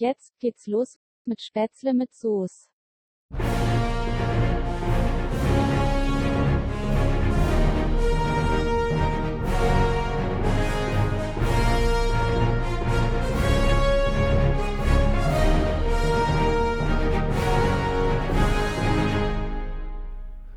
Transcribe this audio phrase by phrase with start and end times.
[0.00, 2.68] Jetzt geht's los mit Spätzle mit Soße.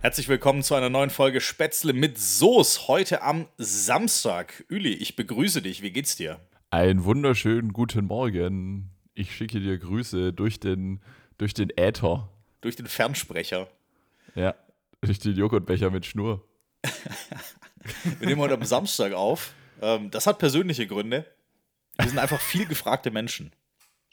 [0.02, 2.88] Herzlich willkommen zu einer neuen Folge Spätzle mit Soße.
[2.88, 4.66] Heute am Samstag.
[4.70, 5.82] Üli, ich begrüße dich.
[5.82, 6.40] Wie geht's dir?
[6.70, 9.01] Einen wunderschönen guten Morgen.
[9.22, 11.00] Ich schicke dir Grüße durch den,
[11.38, 12.28] durch den Äther.
[12.62, 13.68] Durch den Fernsprecher.
[14.34, 14.56] Ja,
[15.02, 16.44] durch den Joghurtbecher mit Schnur.
[18.20, 19.54] Wir nehmen heute am Samstag auf.
[19.80, 21.28] Ähm, das hat persönliche Gründe.
[22.00, 23.52] Wir sind einfach viel gefragte Menschen.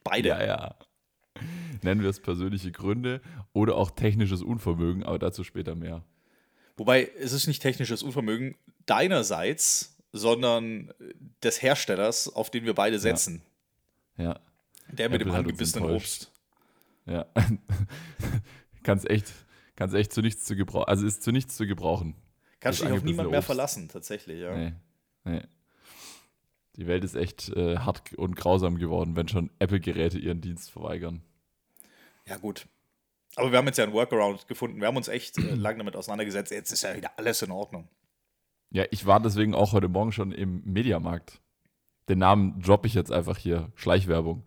[0.04, 0.28] Beide.
[0.28, 0.74] Ja, ja.
[1.80, 3.22] Nennen wir es persönliche Gründe
[3.54, 6.04] oder auch technisches Unvermögen, aber dazu später mehr.
[6.76, 10.92] Wobei es ist nicht technisches Unvermögen deinerseits, sondern
[11.42, 13.40] des Herstellers, auf den wir beide setzen.
[14.18, 14.40] Ja.
[14.92, 15.90] Der mit Apple dem angebissenen.
[15.90, 16.32] Obst.
[17.06, 17.26] Ja.
[18.82, 19.32] kannst echt,
[19.76, 20.88] kannst echt zu nichts zu gebrauchen.
[20.88, 22.14] Also ist zu nichts zu gebrauchen.
[22.60, 23.46] Kannst Das dich auf niemand angebissene mehr Obst.
[23.46, 24.56] verlassen, tatsächlich, ja.
[24.56, 24.72] Nee.
[25.24, 25.42] Nee.
[26.76, 31.22] Die Welt ist echt äh, hart und grausam geworden, wenn schon Apple-Geräte ihren Dienst verweigern.
[32.26, 32.66] Ja, gut.
[33.36, 34.80] Aber wir haben jetzt ja einen Workaround gefunden.
[34.80, 36.50] Wir haben uns echt äh, lang damit auseinandergesetzt.
[36.50, 37.88] Jetzt ist ja wieder alles in Ordnung.
[38.70, 41.40] Ja, ich war deswegen auch heute Morgen schon im Mediamarkt.
[42.08, 43.72] Den Namen droppe ich jetzt einfach hier.
[43.74, 44.44] Schleichwerbung.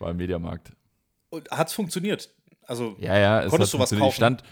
[0.00, 0.72] War im Mediamarkt.
[1.28, 2.30] Und hat's funktioniert?
[2.66, 4.12] Also, Ja, ja, es Konntest du was funktioniert.
[4.14, 4.38] Ich kaufen?
[4.38, 4.42] stand,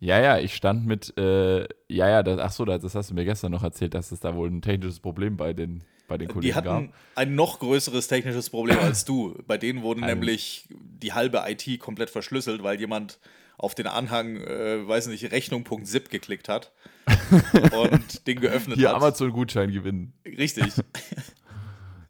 [0.00, 3.14] ja, ja, ich stand mit, äh, ja, ja, das, ach so, das, das hast du
[3.14, 6.28] mir gestern noch erzählt, dass es da wohl ein technisches Problem bei den, bei den
[6.28, 6.94] die Kollegen hatten gab.
[7.16, 9.36] ein noch größeres technisches Problem als du.
[9.46, 13.18] Bei denen wurde Ein- nämlich die halbe IT komplett verschlüsselt, weil jemand
[13.56, 16.72] auf den Anhang, äh, weiß nicht, Rechnung.zip geklickt hat
[17.72, 18.96] und den geöffnet Hier hat.
[18.96, 20.12] Amazon-Gutschein gewinnen.
[20.24, 20.66] Richtig.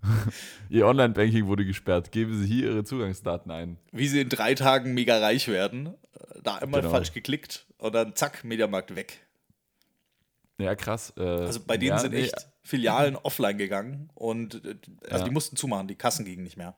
[0.68, 2.12] Ihr Online-Banking wurde gesperrt.
[2.12, 3.78] Geben Sie hier Ihre Zugangsdaten ein.
[3.92, 5.94] Wie sie in drei Tagen mega reich werden.
[6.42, 6.92] Da einmal Genau.
[6.92, 9.26] falsch geklickt und dann zack, Mediamarkt weg.
[10.58, 11.12] Ja, krass.
[11.16, 15.24] Äh, Also bei denen ja, sind nee, echt Filialen offline gegangen und äh, also Ja.
[15.24, 16.76] die mussten zumachen, die Kassen gingen nicht mehr.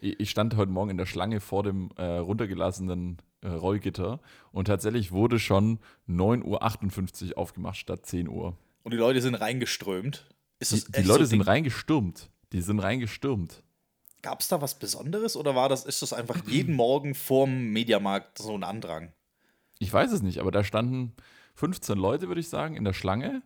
[0.00, 4.20] Ich ich stand heute Morgen in der Schlange vor dem äh, runtergelassenen äh, Rollgitter
[4.52, 8.56] und tatsächlich wurde schon 9.58 Uhr aufgemacht statt 10 Uhr.
[8.82, 10.26] Und die Leute sind reingeströmt.
[10.58, 12.30] Ist Die, das die echt Leute so sind reingestürmt.
[12.52, 13.62] Die sind reingestürmt.
[14.22, 18.38] Gab es da was Besonderes oder war das, ist das einfach jeden Morgen vorm Mediamarkt
[18.38, 19.12] so ein Andrang?
[19.78, 21.12] Ich weiß es nicht, aber da standen
[21.56, 23.42] 15 Leute, würde ich sagen, in der Schlange.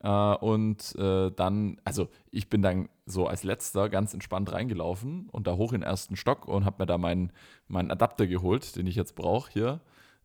[0.00, 5.46] Äh, und äh, dann, also ich bin dann so als letzter ganz entspannt reingelaufen und
[5.46, 7.32] da hoch in den ersten Stock und habe mir da meinen
[7.66, 9.80] meinen Adapter geholt, den ich jetzt brauche hier,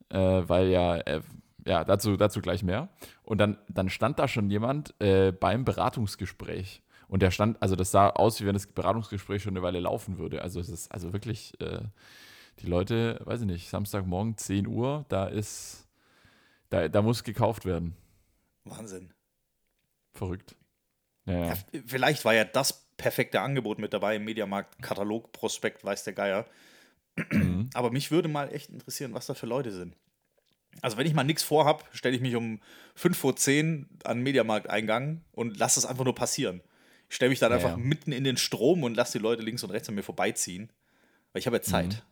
[0.09, 0.97] äh, weil ja,
[1.66, 2.90] ja, dazu, dazu gleich mehr.
[3.24, 6.81] Und dann, dann stand da schon jemand äh, beim Beratungsgespräch.
[7.07, 10.18] Und der stand, also das sah aus, wie wenn das Beratungsgespräch schon eine Weile laufen
[10.18, 10.41] würde.
[10.41, 11.81] Also es ist also wirklich, äh,
[12.59, 15.88] die Leute, weiß ich nicht, Samstagmorgen 10 Uhr, da ist,
[16.69, 17.95] da, da muss gekauft werden.
[18.63, 19.12] Wahnsinn.
[20.13, 20.56] Verrückt.
[21.25, 21.53] Ja, ja.
[21.85, 26.45] Vielleicht war ja das perfekte Angebot mit dabei im Mediamarkt, Katalog, Prospekt, weiß der Geier.
[27.31, 27.69] Mhm.
[27.74, 29.95] Aber mich würde mal echt interessieren, was da für Leute sind.
[30.81, 32.59] Also wenn ich mal nichts vorhab, stelle ich mich um
[32.95, 36.61] 5 vor 10 an den Mediamarkt-Eingang und lasse es einfach nur passieren.
[37.09, 37.78] Ich stelle mich dann Ja, einfach ja.
[37.78, 40.72] mitten in den Strom und lasse die Leute links und rechts an mir vorbeiziehen.
[41.31, 42.03] Weil ich habe ja Zeit.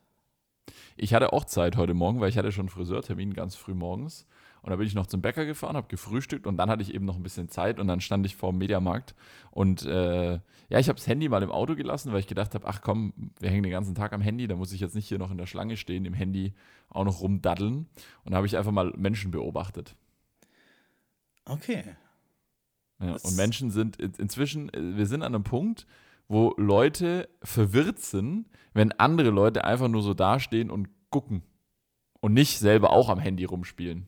[0.96, 4.28] Ich hatte auch Zeit heute Morgen, weil ich hatte schon einen Friseurtermin ganz früh morgens.
[4.62, 7.06] Und da bin ich noch zum Bäcker gefahren, habe gefrühstückt und dann hatte ich eben
[7.06, 9.16] noch ein bisschen Zeit und dann stand ich vor dem Mediamarkt.
[9.50, 12.68] Und äh, ja, ich habe das Handy mal im Auto gelassen, weil ich gedacht habe,
[12.68, 15.18] ach komm, wir hängen den ganzen Tag am Handy, da muss ich jetzt nicht hier
[15.18, 16.54] noch in der Schlange stehen, im Handy
[16.90, 17.88] auch noch rumdaddeln.
[18.24, 19.96] Und da habe ich einfach mal Menschen beobachtet.
[21.46, 21.84] Okay.
[23.00, 25.88] Ja, und Menschen sind in- inzwischen, äh, wir sind an einem Punkt,
[26.28, 31.42] wo Leute verwirrt sind, wenn andere Leute einfach nur so dastehen und gucken
[32.20, 34.08] und nicht selber auch am Handy rumspielen.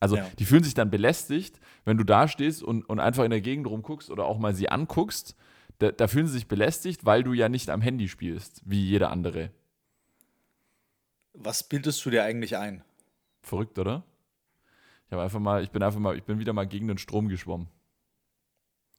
[0.00, 0.28] Also Ja.
[0.38, 4.10] die fühlen sich dann belästigt, wenn du dastehst und, und einfach in der Gegend rumguckst
[4.10, 5.36] oder auch mal sie anguckst,
[5.78, 9.10] da, da fühlen sie sich belästigt, weil du ja nicht am Handy spielst, wie jeder
[9.10, 9.50] andere.
[11.32, 12.84] Was bildest du dir eigentlich ein?
[13.42, 14.04] Verrückt, oder?
[15.06, 17.28] Ich habe einfach mal, ich bin einfach mal, ich bin wieder mal gegen den Strom
[17.28, 17.68] geschwommen.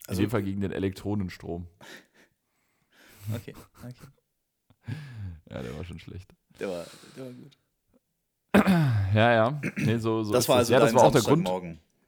[0.08, 1.68] Also- in dem Fall gegen den Elektronenstrom.
[3.34, 3.94] Okay, okay.
[5.50, 6.34] Ja, der war schon schlecht.
[6.60, 7.58] Der war, der war gut.
[9.14, 9.62] Ja, ja.
[9.78, 11.50] Nee, so, so das war also ja, das war auch der Grund.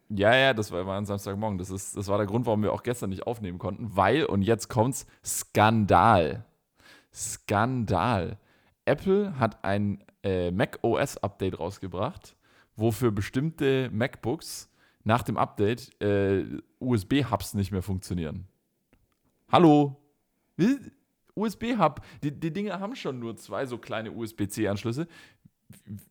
[0.10, 1.58] Ja, ja, das war, war ein Samstagmorgen.
[1.58, 4.42] Das, ist, das war der Grund, warum wir auch gestern nicht aufnehmen konnten, weil, und
[4.42, 6.46] jetzt kommt's, Skandal.
[7.14, 8.38] Skandal.
[8.86, 12.36] Apple hat ein äh, Mac OS Update rausgebracht,
[12.76, 14.70] wo für bestimmte MacBooks
[15.04, 16.46] nach dem Update äh,
[16.80, 18.48] USB-Hubs nicht mehr funktionieren.
[19.50, 19.96] Hallo?
[20.56, 20.78] Wie?
[21.38, 22.02] USB-Hub.
[22.24, 25.08] Die, die Dinge haben schon nur zwei so kleine USB-C-Anschlüsse.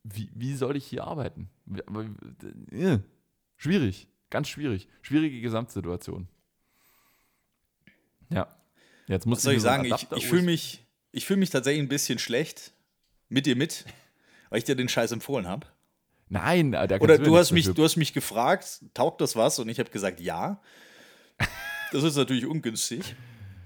[0.03, 1.49] Wie, wie soll ich hier arbeiten?
[2.71, 2.99] Äh,
[3.55, 4.87] schwierig, ganz schwierig.
[5.01, 6.27] Schwierige Gesamtsituation.
[8.29, 8.47] Ja.
[9.07, 9.85] Jetzt muss Was soll ich sagen?
[9.85, 12.73] Ich, ich fühle mich, ich fühl mich tatsächlich ein bisschen schlecht
[13.29, 13.85] mit dir mit,
[14.49, 15.67] weil ich dir den Scheiß empfohlen habe.
[16.29, 17.75] Nein, da Oder du hast, mich, dafür.
[17.75, 19.59] du hast mich gefragt, taugt das was?
[19.59, 20.61] Und ich habe gesagt, ja.
[21.93, 23.15] Das ist natürlich ungünstig.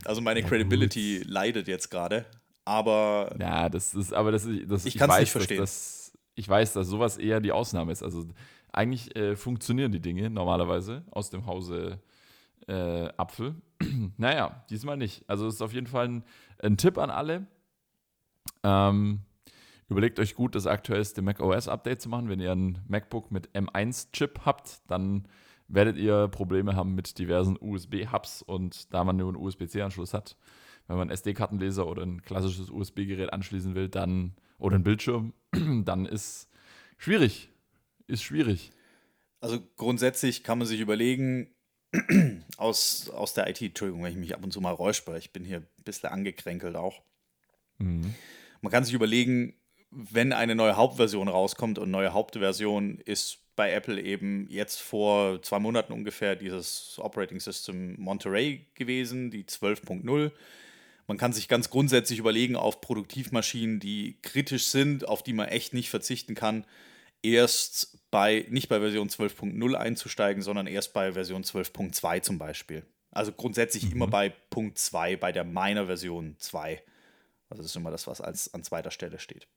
[0.05, 2.25] Also meine Ja, Credibility leidet jetzt gerade.
[2.65, 5.57] Aber Ja, das ist, aber das, ist- das Ich kann's weiß, nicht verstehen.
[5.59, 8.03] Dass das, ich weiß, dass sowas eher die Ausnahme ist.
[8.03, 8.25] Also
[8.71, 11.99] eigentlich äh, funktionieren die Dinge normalerweise aus dem Hause
[12.67, 13.55] äh, Apfel.
[14.17, 15.23] naja, diesmal nicht.
[15.27, 16.23] Also es ist auf jeden Fall ein,
[16.59, 17.47] ein Tipp an alle.
[18.63, 19.21] Ähm,
[19.89, 22.29] überlegt euch gut, das aktuellste macOS-Update zu machen.
[22.29, 25.27] Wenn ihr ein MacBook mit M1-Chip habt, dann
[25.67, 30.35] werdet ihr Probleme haben mit diversen USB-Hubs und da man nur einen USB-C-Anschluss hat,
[30.91, 35.33] wenn man SD-Kartenleser oder ein klassisches USB-Gerät anschließen will, dann oder einen Bildschirm,
[35.85, 36.49] dann ist
[36.97, 37.49] schwierig.
[38.07, 38.71] Ist schwierig.
[39.39, 41.49] also grundsätzlich kann man sich überlegen,
[42.57, 45.43] aus, aus der IT, Entschuldigung, wenn ich mich ab und zu mal räusper, ich bin
[45.43, 47.01] hier ein bisschen angekränkelt auch.
[47.77, 48.13] Mhm.
[48.61, 49.55] Man kann sich überlegen,
[49.89, 55.59] wenn eine neue Hauptversion rauskommt und neue Hauptversion ist bei Apple eben jetzt vor zwei
[55.59, 60.31] Monaten ungefähr dieses Operating System Monterey gewesen, die 12.0.
[61.11, 65.73] Man kann sich ganz grundsätzlich überlegen, auf Produktivmaschinen, die kritisch sind, auf die man echt
[65.73, 66.65] nicht verzichten kann,
[67.21, 72.85] erst bei, nicht bei Version 12.0 einzusteigen, sondern erst bei Version 12.2 zum Beispiel.
[73.11, 76.81] Also grundsätzlich immer bei Punkt 2, bei der meiner Version 2.
[77.49, 79.49] Also das ist immer das, was als, an zweiter Stelle steht.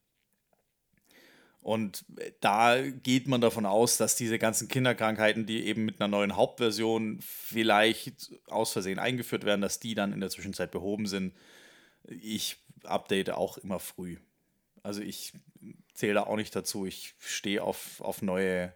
[1.64, 2.04] Und
[2.40, 7.20] da geht man davon aus, dass diese ganzen Kinderkrankheiten, die eben mit einer neuen Hauptversion
[7.22, 11.32] vielleicht aus Versehen eingeführt werden, dass die dann in der Zwischenzeit behoben sind.
[12.06, 14.18] Ich update auch immer früh.
[14.82, 15.32] Also ich
[15.94, 16.84] zähle da auch nicht dazu.
[16.84, 18.74] Ich stehe auf, auf neue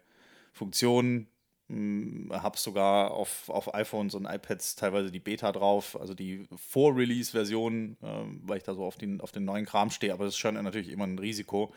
[0.51, 1.27] Funktionen,
[1.69, 8.41] habe sogar auf, auf iPhones und iPads teilweise die Beta drauf, also die Vor-Release-Version, ähm,
[8.45, 10.11] weil ich da so auf den, auf den neuen Kram stehe.
[10.11, 11.71] Aber das ist schon natürlich immer ein Risiko,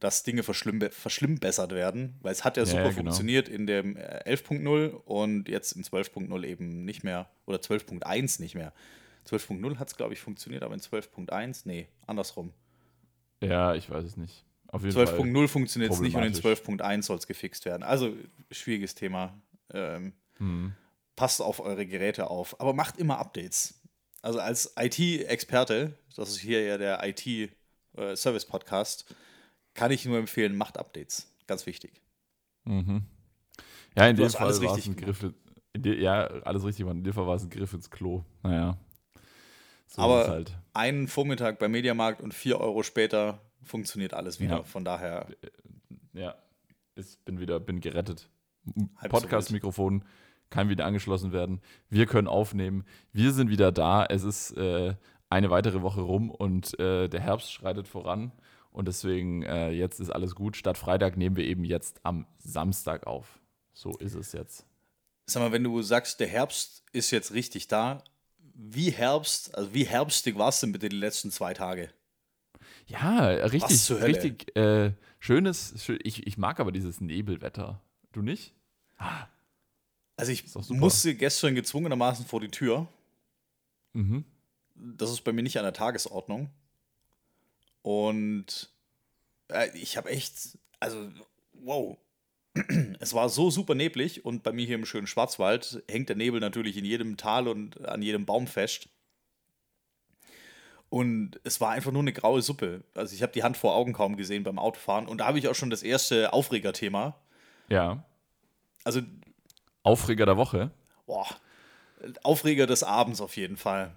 [0.00, 2.94] dass Dinge verschlimm, verschlimmbessert werden, weil es hat ja Ja, super genau.
[2.94, 8.54] funktioniert in dem äh, 11.0 und jetzt in 12.0 eben nicht mehr oder 12.1 nicht
[8.54, 8.72] mehr.
[9.28, 12.52] 12.0 hat es, glaube ich, funktioniert, aber in 12.1, nee, andersrum.
[13.42, 14.44] Ja, ich weiß es nicht.
[14.68, 15.04] Auf jeden Fall.
[15.06, 16.62] 12.0 funktioniert es nicht und in problematisch.
[17.00, 17.82] 12.1 soll es gefixt werden.
[17.82, 18.14] Also
[18.50, 19.40] schwieriges Thema.
[19.72, 20.74] Ähm, Mhm.
[21.16, 23.80] passt auf eure Geräte auf, aber macht immer Updates.
[24.22, 27.00] Also als IT-Experte, das ist hier ja der
[27.96, 29.06] IT-Service-Podcast,
[29.76, 31.32] kann ich nur empfehlen, macht Updates.
[31.46, 32.00] Ganz wichtig.
[32.64, 33.04] Mhm.
[33.96, 34.96] Ja, in Du dem Fall alles war es ein.
[34.96, 35.24] Griff.
[35.76, 36.98] De, ja, alles richtig, Mann.
[36.98, 38.24] In dem Fall war es ein Griff ins Klo.
[38.42, 38.76] Naja.
[39.86, 40.56] So Aber- halt.
[40.72, 44.56] Einen Vormittag beim Mediamarkt und vier Euro später funktioniert alles wieder.
[44.58, 44.62] Ja.
[44.64, 45.26] Von daher,
[46.12, 46.34] Ja,
[46.96, 48.28] ich bin wieder, bin gerettet.
[49.08, 50.04] Podcast-Mikrofon
[50.50, 51.60] kann wieder angeschlossen werden.
[51.88, 52.84] Wir können aufnehmen.
[53.12, 54.04] Wir sind wieder da.
[54.06, 54.94] Es ist äh,
[55.28, 58.32] eine weitere Woche rum und äh, der Herbst schreitet voran.
[58.76, 60.54] Und deswegen, äh, jetzt ist alles gut.
[60.54, 63.40] Statt Freitag nehmen wir eben jetzt am Samstag auf.
[63.72, 64.66] So ist es jetzt.
[65.24, 68.04] sag mal, wenn du sagst, der Herbst ist jetzt richtig da,
[68.52, 71.88] wie Herbst, also wie herbstig war es denn bitte die letzten zwei Tage?
[72.86, 75.72] Ja, richtig, richtig äh, schönes.
[75.82, 77.80] Schön, ich, ich mag aber dieses Nebelwetter.
[78.12, 78.52] Du nicht?
[80.18, 82.88] Also ich musste gestern gezwungenermaßen vor die Tür.
[83.94, 84.26] Mhm.
[84.74, 86.50] Das ist bei mir nicht an der Tagesordnung.
[87.86, 88.68] Und
[89.46, 91.08] äh, ich habe echt, also
[91.52, 91.96] wow.
[92.98, 96.40] Es war so super neblig und bei mir hier im schönen Schwarzwald hängt der Nebel
[96.40, 98.88] natürlich in jedem Tal und an jedem Baum fest.
[100.88, 102.82] Und es war einfach nur eine graue Suppe.
[102.94, 105.06] Also ich habe die Hand vor Augen kaum gesehen beim Autofahren.
[105.06, 107.16] Und da habe ich auch schon das erste Aufregerthema.
[107.68, 108.04] Ja.
[108.82, 109.00] Also,
[109.84, 110.72] Aufreger der Woche.
[111.06, 111.28] boah,
[112.24, 113.94] Aufreger des Abends auf jeden Fall.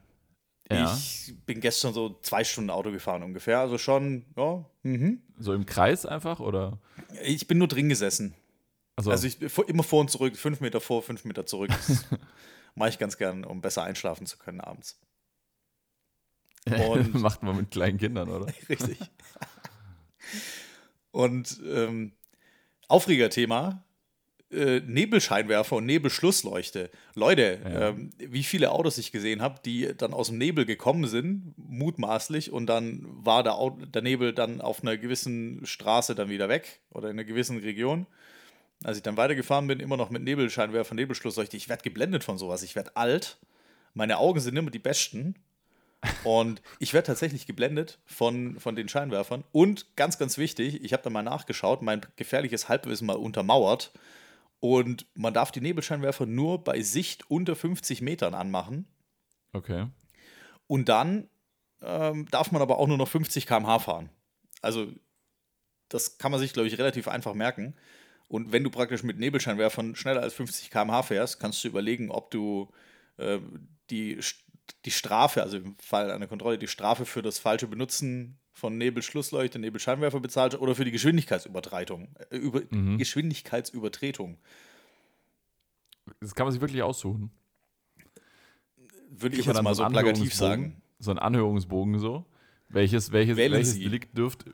[0.71, 0.95] Ja.
[0.95, 3.59] Ich bin gestern so zwei Stunden Auto gefahren ungefähr.
[3.59, 4.65] Also schon, ja.
[4.83, 5.21] Mhm.
[5.39, 6.79] So im Kreis einfach oder?
[7.23, 8.35] Ich bin nur drin gesessen.
[8.95, 11.69] Also, Also ich immer vor und zurück, fünf Meter vor, fünf Meter zurück.
[11.71, 12.05] Das
[12.75, 14.99] mache ich ganz gern, um besser einschlafen zu können abends.
[16.65, 18.45] und- macht man mit kleinen Kindern, oder?
[18.69, 18.99] Richtig.
[21.11, 22.11] Und ähm,
[22.88, 23.83] Aufregerthema:
[24.51, 26.89] äh, Nebelscheinwerfer und Nebelschlussleuchte.
[27.15, 27.89] Leute, Ja.
[27.89, 32.51] ähm, wie viele Autos ich gesehen habe, die dann aus dem Nebel gekommen sind, mutmaßlich,
[32.51, 33.58] und dann war der,
[33.94, 38.08] der Nebel dann auf einer gewissen Straße dann wieder weg oder in einer gewissen Region.
[38.84, 41.58] Als ich dann weitergefahren bin, immer noch mit Nebelscheinwerfer, Nebelschlussleuchte.
[41.58, 42.63] Ich werde geblendet von sowas.
[42.63, 43.38] Ich werde alt.
[43.94, 45.36] Meine Augen sind immer die besten.
[46.24, 49.44] Und ich werde tatsächlich geblendet von, von den Scheinwerfern.
[49.51, 53.91] Und ganz, ganz wichtig, ich habe da mal nachgeschaut, mein gefährliches Halbwissen mal untermauert.
[54.59, 58.87] Und man darf die Nebelscheinwerfer nur bei Sicht unter 50 Metern anmachen.
[59.53, 59.87] Okay.
[60.67, 61.29] Und dann
[61.81, 64.09] ähm, darf man aber auch nur noch 50 km/h fahren.
[64.61, 64.91] Also,
[65.87, 67.75] das kann man sich, glaube ich, relativ einfach merken.
[68.27, 72.29] Und wenn du praktisch mit Nebelscheinwerfern schneller als 50 km/h fährst, kannst du überlegen, ob
[72.29, 72.69] du
[73.17, 73.39] äh,
[73.89, 74.19] die,
[74.85, 79.57] die Strafe, also im Fall einer Kontrolle, die Strafe für das falsche Benutzen von Nebelschlussleuchte,
[79.57, 82.09] Nebelscheinwerfer bezahlt oder für die Geschwindigkeitsübertretung.
[82.29, 82.97] Äh, über, Mhm.
[82.97, 84.37] Geschwindigkeitsübertretung.
[86.19, 87.31] Das kann man sich wirklich aussuchen.
[89.09, 90.81] Würde ich man jetzt mal so plakativ sagen.
[90.99, 92.25] So ein Anhörungsbogen so.
[92.71, 93.83] Welches, welches, Wählen welches, Sie.
[93.83, 94.45] Delikt dürft,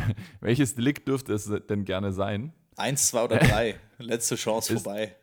[0.40, 2.52] welches Delikt dürfte es denn gerne sein?
[2.76, 3.80] Eins, zwei oder drei.
[3.98, 5.16] Letzte Chance Ist- vorbei.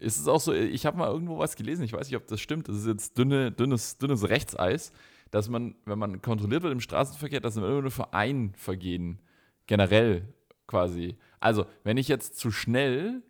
[0.00, 2.40] Ist es auch so, ich habe mal irgendwo was gelesen, ich weiß nicht, ob das
[2.40, 4.90] stimmt, das ist jetzt dünne, dünnes, dünnes Rechtseis,
[5.32, 9.18] dass man, wenn man kontrolliert wird im Straßenverkehr, dass man immer nur für ein Vergehen
[9.66, 10.28] generell
[10.68, 11.16] quasi.
[11.40, 13.22] Also, wenn ich jetzt zu schnell,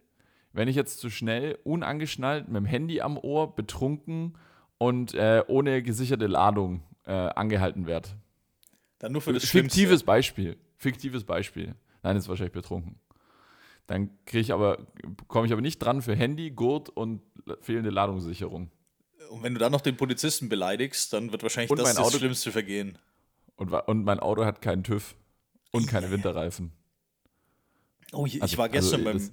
[0.52, 4.36] wenn ich jetzt zu schnell, unangeschnallt, mit dem Handy am Ohr, betrunken
[4.78, 8.08] und äh, ohne gesicherte Ladung äh, angehalten werde.
[8.98, 9.78] Dann nur für das Schlimmste.
[9.78, 10.56] Fiktives Beispiel.
[10.76, 11.76] Fiktives Beispiel.
[12.02, 12.98] Nein, ist wahrscheinlich betrunken.
[13.86, 14.86] Dann kriege ich aber,
[15.28, 17.22] komme ich aber nicht dran für Handy, Gurt und
[17.60, 18.72] fehlende Ladungssicherung.
[19.32, 22.18] Und wenn du dann noch den Polizisten beleidigst, dann wird wahrscheinlich Und das das Auto-
[22.18, 22.98] schlimmste Vergehen.
[23.56, 25.14] Und, und mein Auto hat keinen TÜV
[25.70, 26.72] und keine Winterreifen.
[28.12, 29.30] Oh, ich, Also- war gestern also beim.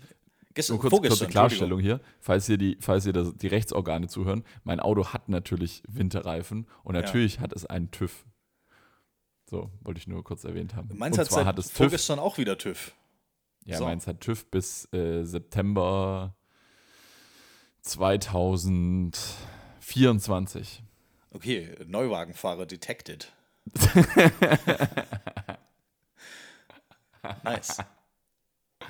[0.55, 4.07] Gestern, Nur kurz, kurze vorgestern, Klarstellung hier, falls hier die, falls hier das, die Rechtsorgane
[4.07, 4.43] zuhören.
[4.63, 7.01] Mein Auto hat natürlich Winterreifen und Ja.
[7.01, 8.25] natürlich hat es einen TÜV.
[9.49, 10.89] So, wollte ich nur kurz erwähnt haben.
[10.97, 12.93] Meins und hat zwar hat es TÜV, vorgestern auch wieder TÜV.
[13.65, 13.83] ja, so.
[13.85, 16.35] meins hat TÜV bis äh, September
[19.89, 20.83] 2024.
[21.31, 23.31] Okay, Neuwagenfahrer detected.
[27.43, 27.77] nice.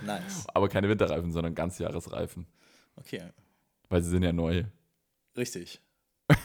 [0.05, 0.45] Nice.
[0.53, 2.45] Aber keine Winterreifen, sondern Ganzjahresreifen.
[2.95, 3.21] Okay,
[3.89, 4.65] Weil sie sind ja neu.
[5.35, 5.81] richtig.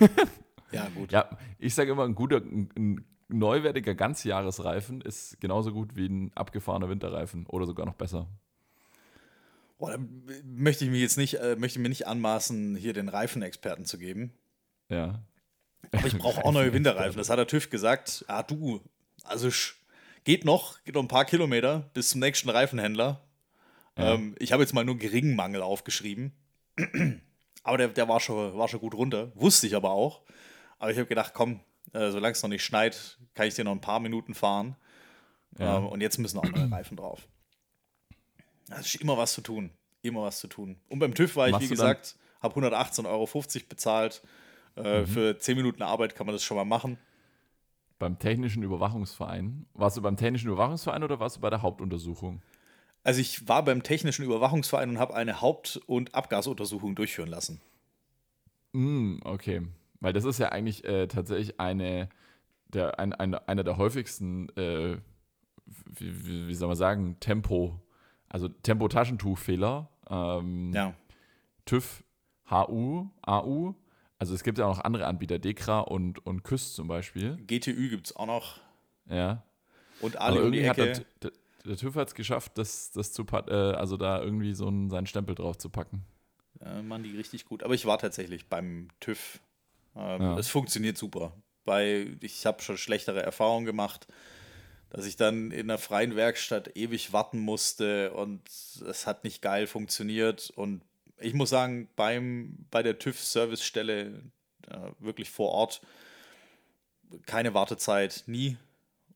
[0.73, 1.12] ja, gut.
[1.12, 6.88] Ja, ich sage immer, ein guter, ein, neuwertiger Ganzjahresreifen ist genauso gut wie ein abgefahrener
[6.88, 8.28] Winterreifen oder sogar noch besser.
[9.78, 9.99] Boah, da
[10.44, 14.32] möchte ich mich jetzt nicht, äh, möchte mir nicht anmaßen, hier den Reifenexperten zu geben.
[14.94, 15.20] Ja.
[15.92, 17.18] Aber ich brauche auch neue Winterreifen.
[17.18, 18.24] Das hat der TÜV gesagt.
[18.28, 18.80] Ah, du,
[19.24, 19.48] also
[20.24, 23.20] geht noch, geht noch ein paar Kilometer bis zum nächsten Reifenhändler.
[23.96, 24.14] Ja.
[24.14, 26.32] Ähm, ich habe jetzt mal nur geringen Mangel aufgeschrieben.
[27.62, 29.32] aber der, der war, schon, war schon gut runter.
[29.34, 30.22] Wusste ich aber auch.
[30.78, 31.60] Aber ich habe gedacht, komm,
[31.92, 34.76] äh, solange es noch nicht schneit, kann ich dir noch ein paar Minuten fahren.
[35.58, 35.78] Ja.
[35.78, 37.28] Ähm, und jetzt müssen auch neue Reifen drauf.
[38.70, 39.70] Es ist immer was zu tun.
[40.02, 40.80] Immer was zu tun.
[40.88, 43.28] Und beim TÜV war ich, Machst wie gesagt, habe 118,50 Euro
[43.68, 44.22] bezahlt.
[44.76, 45.07] Äh, Mhm.
[45.07, 46.99] Für 10 Minuten Arbeit kann man das schon mal machen.
[47.99, 49.66] Beim Technischen Überwachungsverein.
[49.75, 52.43] Warst du beim Technischen Überwachungsverein oder warst du bei der Hauptuntersuchung?
[53.02, 57.61] Also ich war beim Technischen Überwachungsverein und habe eine Haupt- und Abgasuntersuchung durchführen lassen.
[58.73, 59.62] Mm, okay.
[60.00, 62.09] Weil das ist ja eigentlich äh, tatsächlich eine
[62.69, 64.97] der, ein, eine, einer der häufigsten, äh,
[65.66, 67.81] wie, wie, wie soll man sagen, Tempo,
[68.28, 69.88] also Tempo-Taschentuchfehler.
[70.11, 70.95] Ähm, Ja.
[71.66, 72.02] TÜV,
[72.50, 73.75] HU, AU.
[74.25, 77.37] Also es gibt ja auch noch andere Anbieter, Dekra und, und KÜS zum Beispiel.
[77.47, 78.59] GTÜ gibt es auch noch.
[79.07, 79.43] Ja.
[80.00, 81.07] Und Aber alle um die irgendwie hat Ecke.
[81.21, 81.33] der,
[81.66, 85.07] der, TÜV hat es geschafft, das, das zu äh, also da irgendwie so einen, seinen
[85.07, 86.07] Stempel drauf zu packen.
[86.64, 87.62] Äh, machen die richtig gut.
[87.64, 89.40] Aber ich war tatsächlich beim TÜV.
[89.95, 90.38] Ähm, Ja.
[90.38, 91.37] Es funktioniert super.
[91.66, 94.07] Weil ich habe schon schlechtere Erfahrungen gemacht,
[94.88, 99.66] dass ich dann in einer freien Werkstatt ewig warten musste und es hat nicht geil
[99.66, 100.50] funktioniert.
[100.57, 100.81] Und
[101.18, 104.23] ich muss sagen, beim, bei der TÜV-Servicestelle
[104.68, 105.80] äh, wirklich vor Ort
[107.26, 108.56] keine Wartezeit, nie.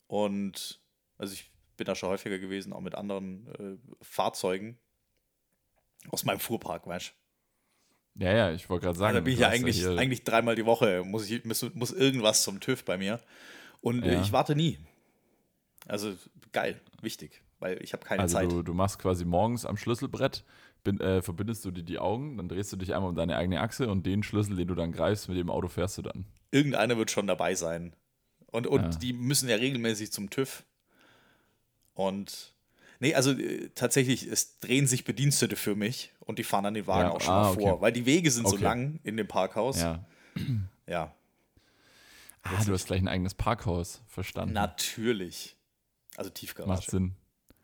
[0.07, 0.81] Und
[1.19, 4.78] also ich bin da schon häufiger gewesen, auch mit anderen äh, Fahrzeugen
[6.11, 7.09] aus meinem Fuhrpark, weißt
[8.17, 8.25] du.
[8.25, 9.14] Ja, ja, ich wollte gerade sagen.
[9.14, 12.43] da bin ich ja eigentlich, hier- eigentlich dreimal die Woche, muss, ich, muss, muss irgendwas
[12.43, 13.21] zum TÜV bei mir.
[13.81, 14.21] Und Ja.
[14.21, 14.78] ich warte nie.
[15.87, 16.17] Also
[16.52, 18.50] geil, wichtig, weil ich habe keine Also Zeit.
[18.50, 20.45] du, du machst quasi morgens am Schlüsselbrett,
[20.85, 23.61] bin, äh, verbindest du dir die Augen, dann drehst du dich einmal um deine eigene
[23.61, 26.25] Achse und den Schlüssel, den du dann greifst, mit dem Auto fährst du dann.
[26.50, 27.95] Irgendeiner wird schon dabei sein.
[28.47, 28.88] Und, und Ja.
[29.00, 30.65] die müssen ja regelmäßig zum TÜV.
[31.95, 32.55] Und
[33.00, 36.87] nee, also äh, tatsächlich, es drehen sich Bedienstete für mich und die fahren dann den
[36.87, 37.62] Wagen Ja, auch schon ah, mal okay.
[37.62, 38.65] vor, weil die Wege sind so Okay.
[38.65, 39.81] lang in dem Parkhaus.
[39.81, 40.05] Ja.
[40.87, 41.15] ja.
[42.43, 44.55] Ah, du hast gleich ein eigenes Parkhaus verstanden.
[44.55, 45.57] Natürlich.
[46.17, 47.15] Also Macht Tiefgarage, Sinn.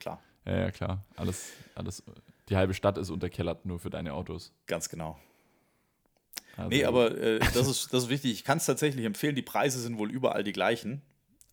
[0.01, 0.23] Klar.
[0.45, 1.05] Ja, ja, klar.
[1.17, 2.03] Alles, alles.
[2.49, 4.53] Die halbe Stadt ist unterkellert nur für deine Autos.
[4.67, 5.19] Ganz genau.
[6.57, 8.33] Also, Nee, aber äh, das, ist, das ist wichtig.
[8.33, 9.35] Ich kann es tatsächlich empfehlen.
[9.35, 11.03] Die Preise sind wohl überall die gleichen.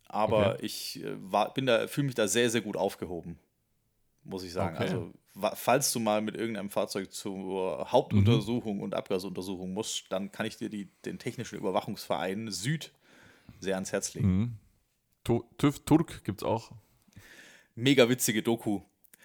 [0.06, 0.66] Aber Okay.
[0.66, 3.38] ich äh, war, bin da, fühle mich da sehr, sehr gut aufgehoben.
[4.24, 4.76] Muss ich sagen.
[4.76, 4.84] Okay.
[4.84, 5.12] Also,
[5.54, 10.68] falls du mal mit irgendeinem Fahrzeug zur Hauptuntersuchung und Abgasuntersuchung musst, dann kann ich dir
[10.68, 12.92] die, den Technischen Überwachungsverein Süd
[13.58, 14.58] sehr ans Herz legen.
[15.24, 15.40] Mhm.
[15.56, 16.72] TÜV Turk gibt es auch.
[17.74, 18.80] Mega witzige Doku.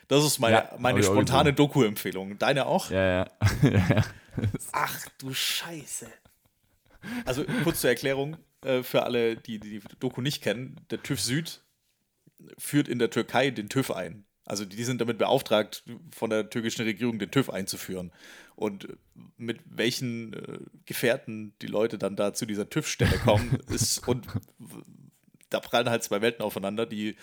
[0.08, 1.54] Das ist meine, Ja, meine spontane.
[1.54, 2.38] Doku-Empfehlung.
[2.40, 2.90] Deine auch?
[2.90, 3.28] Ja, ja.
[4.72, 6.08] Ach du Scheiße.
[7.26, 10.80] Also kurz zur Erklärung äh, für alle, die die Doku nicht kennen.
[10.92, 11.62] Der TÜV Süd
[12.58, 14.26] führt in der Türkei den TÜV ein.
[14.46, 15.84] Also die sind damit beauftragt,
[16.16, 18.14] von der türkischen Regierung den TÜV einzuführen.
[18.56, 18.88] Und
[19.36, 24.26] mit welchen äh, Gefährten die Leute dann da zu dieser TÜV-Stelle kommen, ist und
[25.50, 26.86] da prallen halt zwei Welten aufeinander.
[26.86, 27.18] Die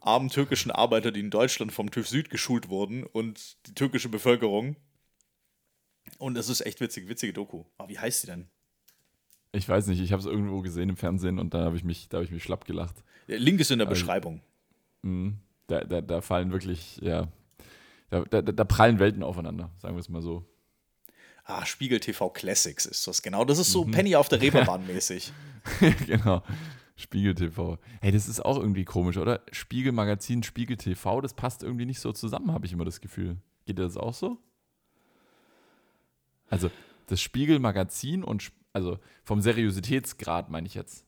[0.00, 4.76] armen türkischen Arbeiter, die in Deutschland vom TÜV Süd geschult wurden und die türkische Bevölkerung.
[6.18, 7.64] Und es ist echt witzig, witzige Doku.
[7.78, 8.48] Aber wie heißt sie denn?
[9.52, 12.08] Ich weiß nicht, ich habe es irgendwo gesehen im Fernsehen und da habe ich, mich-
[12.08, 12.96] da hab ich mich schlapp gelacht.
[13.28, 14.40] Der Link ist in der Also- Beschreibung.
[15.02, 15.38] Mhm.
[15.66, 17.26] Da, da, da fallen wirklich, ja,
[18.10, 20.44] da, da, da prallen Welten aufeinander, sagen wir es mal so.
[21.44, 23.44] Ah, Spiegel TV Classics ist das, genau.
[23.44, 23.90] Das ist so Mhm.
[23.90, 25.32] Penny auf der Reeperbahn mäßig.
[26.06, 26.42] genau.
[26.96, 27.78] Spiegel TV.
[28.00, 29.42] Hey, das ist auch irgendwie komisch, oder?
[29.52, 33.36] Spiegel Magazin, Spiegel TV, das passt irgendwie nicht so zusammen, habe ich immer das Gefühl.
[33.66, 34.38] Geht dir das auch so?
[36.48, 36.70] Also,
[37.08, 41.04] das Spiegel Magazin und, also vom Seriositätsgrad meine ich jetzt.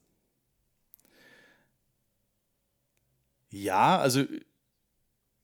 [3.49, 4.23] Ja, also.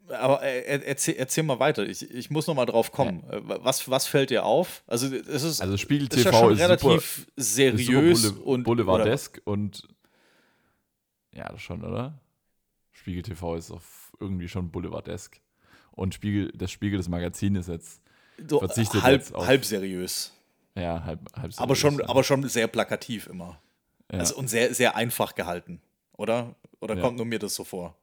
[0.07, 1.87] Aber äh, er- erzähl, erzähl mal weiter.
[1.87, 3.23] Ich, ich muss noch mal drauf kommen.
[3.29, 4.83] Äh, Was, was fällt dir auf?
[4.85, 8.35] Also, es ist, Also, Spiegel es ist ja TV ist, relativ super, ist seriös super
[8.37, 9.87] Boule- und Boulevardesk und
[11.35, 12.19] ja, das schon, oder?
[12.91, 13.81] Spiegel TV ist auch
[14.19, 15.39] irgendwie schon Boulevardesk.
[15.91, 18.01] Und Spiegel, das Spiegel des Magazin ist jetzt,
[18.49, 20.33] so verzichtet halb, jetzt auf- halb seriös.
[20.75, 22.09] ja, halb, halb Aber seriös, schon, ja.
[22.09, 23.61] aber schon sehr plakativ immer.
[24.11, 24.19] Ja.
[24.19, 25.81] Also, und sehr, sehr einfach gehalten,
[26.13, 26.55] oder?
[26.79, 27.01] Oder Ja.
[27.01, 27.95] kommt nur mir das so vor?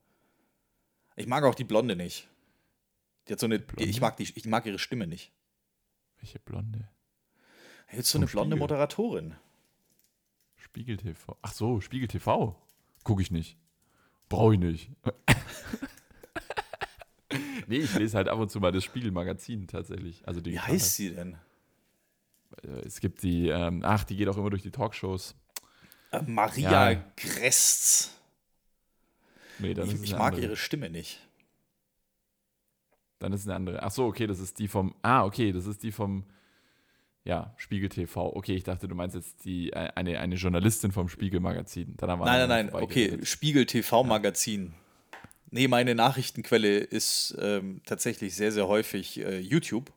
[1.17, 2.29] Ich mag auch die Blonde nicht.
[3.29, 3.59] Die hat so eine.
[3.59, 3.85] Blonde?
[3.89, 5.31] Ich mag, die, ich mag ihre Stimme nicht.
[6.19, 6.89] Welche Blonde?
[7.93, 8.59] Jetzt so Vom eine blonde Spiegel.
[8.59, 9.35] Moderatorin.
[10.57, 11.37] Spiegel TV.
[11.43, 12.57] Ach so, Spiegel TV.
[13.05, 13.57] Gucke ich nicht.
[14.29, 14.91] Brauche ich nicht.
[17.67, 20.27] nee, ich lese halt ab und zu mal das Spiegel-Magazin tatsächlich.
[20.27, 21.37] Also Wie heißt sie denn?
[21.37, 22.87] halt.
[22.87, 25.35] Es gibt die, ähm, ach, die geht auch immer durch die Talkshows.
[26.11, 27.05] Äh, Maria Ja.
[27.17, 28.15] Grests.
[29.59, 30.43] Nee, dann Ich, ist ich mag andere.
[30.43, 31.21] ihre Stimme nicht.
[33.19, 33.83] Dann ist eine andere.
[33.83, 34.95] Ach so, okay, das ist die vom.
[35.03, 36.25] Ah, okay, das ist die vom.
[37.25, 38.35] Ja, Spiegel TV.
[38.35, 41.95] Okay, ich dachte, du meinst jetzt die äh, eine, eine Journalistin vom Spiegel Magazin.
[41.97, 42.83] Dann haben wir Nein, nein, nein.
[42.83, 43.19] Okay.
[43.25, 44.75] Spiegel TV Magazin.
[45.51, 49.93] Nee, meine Nachrichtenquelle ist ähm, tatsächlich sehr, sehr häufig äh, YouTube.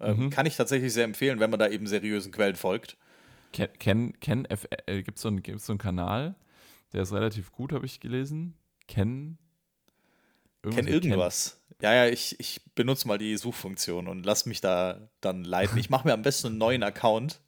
[0.00, 0.30] Ähm, Mhm.
[0.30, 2.96] Kann ich tatsächlich sehr empfehlen, wenn man da eben seriösen Quellen folgt.
[3.52, 4.46] Ken, Ken, Ken
[4.86, 6.34] äh, gibt es so, einen- so einen Kanal,
[6.92, 8.54] der ist relativ gut, habe ich gelesen.
[8.88, 9.36] Ken.
[10.62, 11.58] Kenn mit irgendwas.
[11.80, 15.76] Ja, ja, ich, ich benutze mal die Suchfunktion und lass mich da dann leiten.
[15.78, 17.40] Ich mache mir am besten einen neuen Account,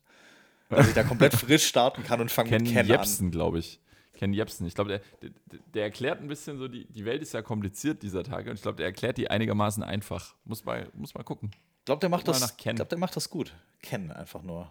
[0.69, 2.87] dass ich da komplett frisch starten kann und fange mit Ken.
[2.87, 3.81] Jepsen, glaube ich.
[4.15, 4.67] Ken Jepsen.
[4.67, 8.03] Ich glaube, der, der, der erklärt ein bisschen so, die, die Welt ist ja kompliziert
[8.03, 10.35] dieser Tage und ich glaube, der erklärt die einigermaßen einfach.
[10.45, 11.51] Muss mal, muss mal gucken.
[11.81, 12.57] Ich glaube, der macht das.
[12.57, 13.55] glaube, der macht das gut.
[13.83, 14.71] Ken einfach nur.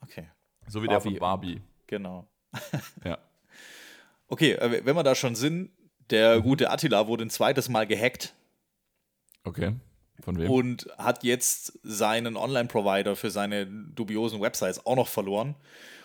[0.00, 0.28] Okay,
[0.68, 1.10] So wie der Barbie.
[1.10, 1.60] von Barbie.
[1.86, 2.28] genau.
[3.04, 3.18] Ja.
[4.30, 5.70] Okay, äh, wenn wir da schon sind,
[6.10, 8.34] der gute Attila wurde ein zweites Mal gehackt
[9.44, 9.74] Okay.
[10.20, 10.50] Von wem?
[10.50, 15.54] und hat jetzt seinen Online-Provider für seine dubiosen Websites auch noch verloren.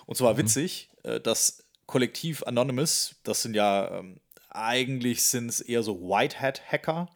[0.05, 5.81] Und zwar witzig, äh, das Kollektiv Anonymous, das sind ja ähm, eigentlich sind es eher
[5.83, 7.09] so White Hat Hacker,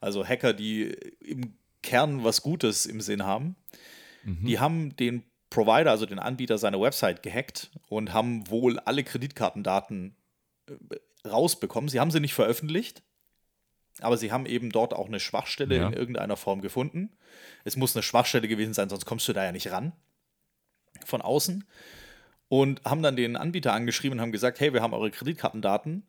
[0.00, 3.56] also Hacker, die im Kern was Gutes im Sinn haben.
[4.26, 10.16] Die haben den Provider, also den Anbieter seiner Website gehackt und haben wohl alle Kreditkartendaten
[10.66, 10.72] äh,
[11.28, 11.88] rausbekommen.
[11.88, 13.02] Sie haben sie nicht veröffentlicht,
[14.00, 15.86] aber sie haben eben dort auch eine Schwachstelle Ja.
[15.88, 17.16] in irgendeiner Form gefunden.
[17.64, 19.92] Es muss eine Schwachstelle gewesen sein, sonst kommst du da ja nicht ran
[21.04, 21.64] von außen.
[22.48, 26.06] Und haben dann den Anbieter angeschrieben und haben gesagt, hey, wir haben eure Kreditkartendaten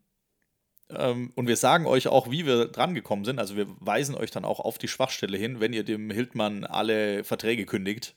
[0.90, 3.38] ähm, und wir sagen euch auch, wie wir drangekommen sind.
[3.38, 7.24] Also wir weisen euch dann auch auf die Schwachstelle hin, wenn ihr dem Hildmann alle
[7.24, 8.14] Verträge kündigt.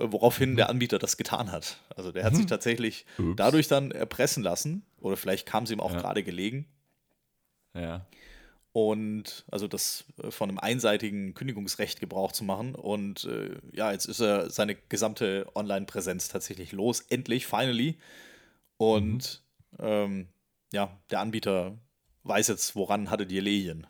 [0.00, 1.78] Äh, Woraufhin der Anbieter das getan hat.
[1.96, 3.36] Also der hat sich tatsächlich Ups.
[3.36, 4.84] dadurch dann erpressen lassen.
[5.00, 6.00] Oder vielleicht kam es ihm auch Ja.
[6.00, 6.66] gerade gelegen.
[7.74, 8.06] Ja.
[8.72, 12.74] Und also das äh, von einem einseitigen Kündigungsrecht Gebrauch zu machen.
[12.74, 17.00] Und äh, ja, jetzt ist er seine gesamte Online-Präsenz tatsächlich los.
[17.00, 17.98] Endlich, finally.
[18.76, 19.42] Und
[19.78, 20.28] ähm,
[20.72, 21.76] ja, der Anbieter
[22.22, 23.86] weiß jetzt, woran hatte die gelegen.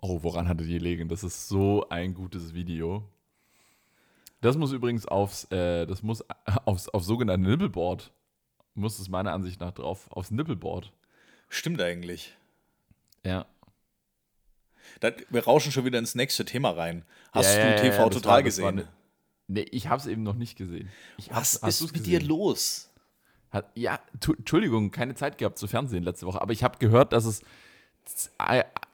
[0.00, 1.08] Oh, woran hatte die gelegen?
[1.08, 3.02] Das ist so ein gutes Video.
[4.40, 6.24] Das muss übrigens aufs, äh, das muss
[6.64, 8.12] aufs, aufs sogenannte Nippelboard.
[8.74, 10.92] Muss es meiner Ansicht nach drauf, aufs Nippelboard.
[11.48, 12.36] Stimmt eigentlich.
[13.24, 13.46] Ja.
[15.00, 17.04] Da, wir rauschen schon wieder ins nächste Thema rein.
[17.32, 18.74] Hast Ja, du ja, ja, TV das total war- das gesehen?
[18.76, 18.88] ne-
[19.50, 20.90] Nee, ich habe es eben noch nicht gesehen.
[21.16, 22.20] Ich Was hast ist mit gesehen?
[22.20, 22.90] dir los?
[23.50, 27.24] Hat, ja, Entschuldigung, keine Zeit gehabt zu Fernsehen letzte Woche, aber ich habe gehört, dass
[27.24, 27.40] es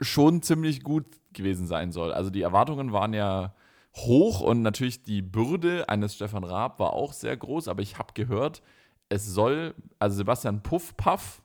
[0.00, 2.12] schon ziemlich gut gewesen sein soll.
[2.12, 3.52] Also die Erwartungen waren ja
[3.96, 8.12] hoch und natürlich die Bürde eines Stefan Raab war auch sehr groß, aber ich habe
[8.14, 8.62] gehört,
[9.08, 11.42] es soll, also Sebastian Puff Puff,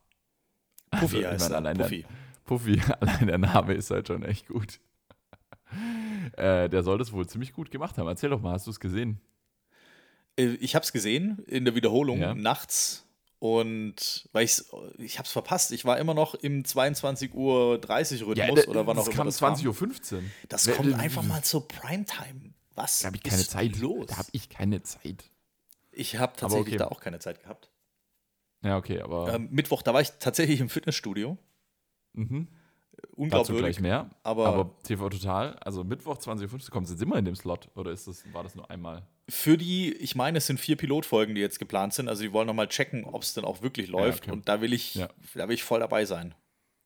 [0.92, 2.06] Puffy Also, heißt allein der- Puffy.
[2.46, 4.80] Puffy, allein der Name ist halt schon echt gut.
[6.38, 8.08] äh, der soll das wohl ziemlich gut gemacht haben.
[8.08, 9.20] Erzähl doch mal, hast du es gesehen?
[10.36, 12.34] Äh, Ich habe es gesehen in der Wiederholung Ja.
[12.34, 13.06] nachts
[13.40, 15.72] und weil ich's, ich habe es verpasst.
[15.72, 19.26] Ich war immer noch im 22 Uhr 30 Rhythmus oder wann auch das immer kam
[19.28, 20.24] das 20.15 Uhr.
[20.50, 22.54] Das Wer- kommt einfach mal zur Primetime.
[22.76, 23.78] Was Da habe ich keine ist Zeit.
[23.78, 24.08] los?
[24.08, 25.24] Da habe ich keine Zeit.
[25.92, 26.78] ich habe tatsächlich okay.
[26.78, 27.70] da auch keine Zeit gehabt.
[28.62, 31.38] Ja, okay, aber Ähm, Mittwoch, da war ich tatsächlich im Fitnessstudio.
[32.14, 32.48] mhm.
[33.02, 33.62] dazu Unglaubwürdig.
[33.78, 34.10] gleich mehr.
[34.24, 37.70] aber- Aber, TV Total, also Mittwoch 20.15 Uhr, kommt es jetzt immer in dem Slot?
[37.76, 39.08] Oder ist das, war das nur einmal?
[39.30, 42.08] Für die, ich meine, es sind vier Pilotfolgen, die jetzt geplant sind.
[42.10, 44.24] Also die wollen nochmal checken, ob es denn auch wirklich läuft.
[44.24, 44.32] okay.
[44.32, 45.10] Und da will ich, Ja.
[45.36, 46.34] da will ich voll dabei sein.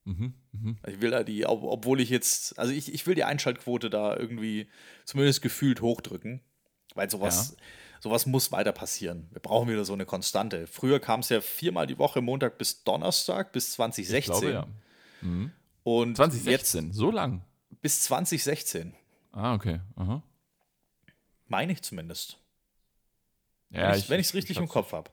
[0.05, 0.33] Mhm.
[0.51, 0.77] Mhm.
[0.87, 4.15] Ich will da die, ob, obwohl ich jetzt, also ich, ich will die Einschaltquote da
[4.17, 4.67] irgendwie
[5.05, 6.41] zumindest gefühlt hochdrücken.
[6.95, 7.55] Weil sowas,
[8.01, 9.27] sowas muss weiter passieren.
[9.31, 10.67] Wir brauchen wieder so eine Konstante.
[10.67, 14.19] Früher kam es ja viermal die Woche, Montag bis Donnerstag, bis 2016.
[14.19, 14.67] Ich glaube, ja.
[15.83, 17.41] Und 2016, so lang.
[17.71, 18.93] jetzt bis 2016.
[19.31, 19.79] Ah, okay.
[19.95, 20.21] Aha.
[21.53, 22.39] Meine ich zumindest.
[23.69, 25.11] Ja, wenn ich es richtig im hab's- Kopf habe.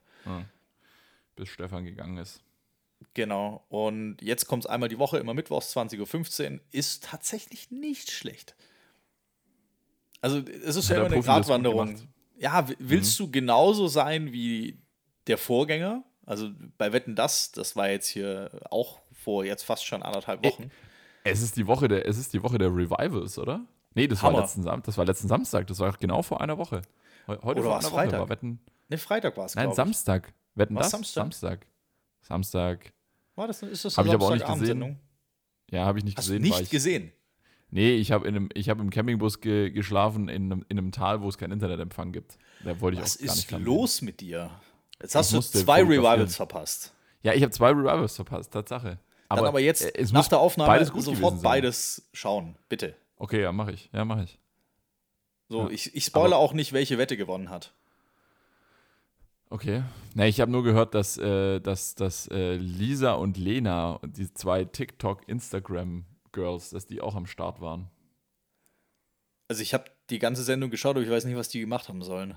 [1.37, 2.43] Bis Stefan gegangen ist.
[3.13, 3.63] Genau.
[3.69, 6.61] Und jetzt kommt es einmal die Woche, immer mittwochs, 20.15 Uhr.
[6.71, 8.55] Ist tatsächlich nicht schlecht.
[10.23, 12.09] Also, es ist Hat ja immer eine Gratwanderung.
[12.39, 14.79] Ja, willst du genauso sein wie
[15.27, 16.05] der Vorgänger?
[16.25, 20.71] Also bei Wetten das, das war jetzt hier auch vor jetzt fast schon anderthalb Wochen.
[21.23, 23.67] Es ist die Woche der, es ist die Woche der Revivals, oder?
[23.95, 25.67] Nee, das war, letzten, Sam das war letzten Samstag.
[25.67, 26.83] Das war genau vor einer Woche.
[27.27, 28.21] Heu- Heute Oder vor einer Woche Freitag?
[28.21, 28.61] war Wetten.
[28.89, 29.75] Ne, Freitag war es, Nein, ich.
[29.75, 30.33] Samstag.
[30.55, 30.91] Wetten War's das?
[30.93, 31.23] Samstag?
[31.23, 31.67] Samstag.
[32.23, 32.93] Samstag.
[33.35, 34.99] War das, ist das Hab eine ich aber auch nicht Samstagabendsendung?
[35.71, 36.51] Ja, habe ich nicht Hast du gesehen.
[36.51, 37.13] war nicht ich, gesehen?
[37.71, 41.23] Nee, ich habe einem, ich hab im Campingbus ge geschlafen in einem, in einem Tal,
[41.23, 42.37] wo es keinen Internetempfang gibt.
[42.65, 44.51] Da wollte ich Was auch gar nicht ist los mit dir?
[45.01, 45.83] Jetzt hast du musste zwei.
[45.83, 46.93] Revivals verpasst.
[47.23, 48.99] Ja, ich habe zwei Revivals verpasst, Tatsache.
[49.29, 52.97] Dann aber jetzt nach der Aufnahme beides sofort beides schauen, bitte.
[53.21, 53.91] Okay, ja, mache ich.
[53.93, 54.41] Ja, mache ich.
[55.51, 55.71] So, Ja.
[55.71, 57.75] ich, ich spoilere auch nicht, welche Wette gewonnen hat.
[59.51, 59.83] Okay.
[60.15, 64.65] Na, ich habe nur gehört, dass, äh, dass, dass äh, Lisa und Lena, die zwei
[64.65, 67.91] TikTok, Instagram-Girls, dass die auch am Start waren.
[69.49, 72.03] Also ich habe die ganze Sendung geschaut, aber ich weiß nicht, was die gemacht haben
[72.03, 72.37] sollen.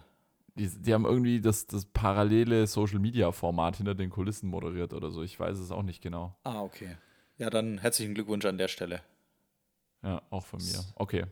[0.56, 5.24] Die, die haben irgendwie das, das parallele Social-Media-Format hinter den Kulissen moderiert oder so.
[5.24, 6.36] Ich weiß es auch nicht genau.
[6.44, 6.98] Ah, okay.
[7.38, 9.02] Ja, dann herzlichen Glückwunsch an der Stelle.
[10.04, 10.84] Ja, auch von mir.
[10.96, 11.26] Okay.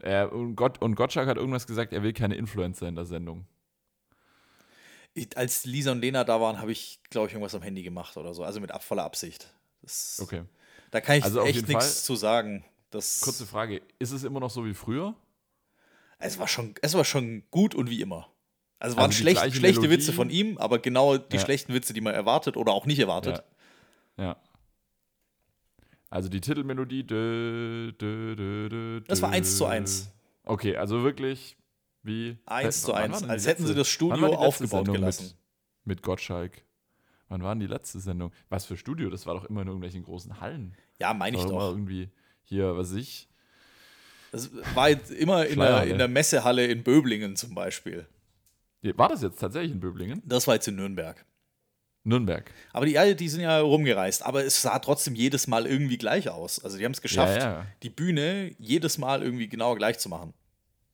[0.00, 3.46] Äh, und, Gott, und Gottschalk hat irgendwas gesagt, er will keine Influencer in der Sendung.
[5.14, 8.16] Ich, als Lisa und Lena da waren, habe ich, glaube ich, irgendwas am Handy gemacht
[8.16, 8.44] oder so.
[8.44, 9.52] Also mit ab- voller Absicht.
[9.82, 10.42] Das, Okay.
[10.90, 12.64] Da kann ich Also echt nichts zu sagen.
[12.90, 15.14] Das, Kurze Frage: Ist es immer noch so wie früher?
[16.18, 18.28] es, war schon, es war schon gut und wie immer.
[18.78, 19.90] Also es waren Also die schlecht, schlechte Melodie?
[19.90, 21.42] Witze von ihm, aber genau die Ja.
[21.42, 23.42] schlechten Witze, die man erwartet oder auch nicht erwartet.
[24.18, 24.24] Ja.
[24.24, 24.36] Ja.
[26.12, 27.04] Also die Titelmelodie.
[27.04, 29.36] Dö, dö, dö, dö, Das war dö.
[29.36, 30.10] 1 zu 1.
[30.44, 31.56] Okay, also wirklich
[32.02, 32.36] wie.
[32.44, 33.12] 1 zu Wann 1.
[33.12, 35.24] war denn Als hätten sie das Studio aufgebaut Sendung gelassen.
[35.84, 36.64] Mit, mit Gottschalk.
[37.28, 38.30] Wann war denn die letzte Sendung?
[38.50, 39.08] Was für Studio?
[39.08, 40.76] Das war doch immer in irgendwelchen großen Hallen.
[41.00, 41.70] Ja, meine ich doch.
[41.70, 42.10] irgendwie
[42.42, 43.30] hier, was ich.
[44.32, 48.06] Das war jetzt immer in der, in der Messehalle in Böblingen zum Beispiel.
[48.82, 50.20] War das jetzt tatsächlich in Böblingen?
[50.26, 51.24] Das war jetzt in Nürnberg.
[52.04, 52.50] Nürnberg.
[52.72, 54.24] Aber die, ja, die sind ja rumgereist.
[54.24, 56.62] Aber es sah trotzdem jedes Mal irgendwie gleich aus.
[56.64, 57.66] Also die haben es geschafft, Ja, ja.
[57.82, 60.34] die Bühne jedes Mal irgendwie genau gleich zu machen.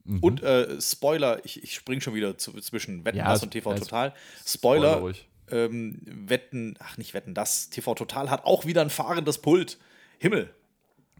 [0.04, 0.18] Mhm.
[0.20, 4.14] Und äh, Spoiler, ich, ich spring schon wieder zu, zwischen Wetten, das und TV Total.
[4.46, 5.14] Spoiler Spoiler,
[5.50, 9.78] ähm, Wetten, ach nicht Wetten, das TV Total hat auch wieder ein fahrendes Pult.
[10.18, 10.52] Himmel,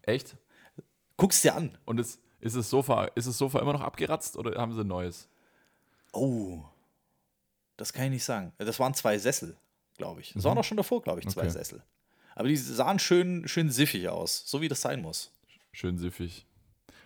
[0.02, 0.36] Echt?
[1.16, 1.76] guck's dir an.
[1.84, 4.86] Und ist, ist, das Sofa, ist das Sofa immer noch abgeratzt oder haben sie ein
[4.86, 5.28] neues?
[6.12, 6.64] Oh,
[7.76, 8.52] das kann ich nicht sagen.
[8.58, 9.56] Das waren zwei Sessel,
[9.98, 10.32] glaube ich.
[10.32, 11.48] Das waren auch schon davor, glaube ich, zwei Mhm.
[11.48, 11.58] Okay.
[11.58, 11.82] Sessel.
[12.34, 15.32] Aber die sahen schön, schön siffig aus, so wie das sein muss.
[15.72, 16.46] Schön siffig.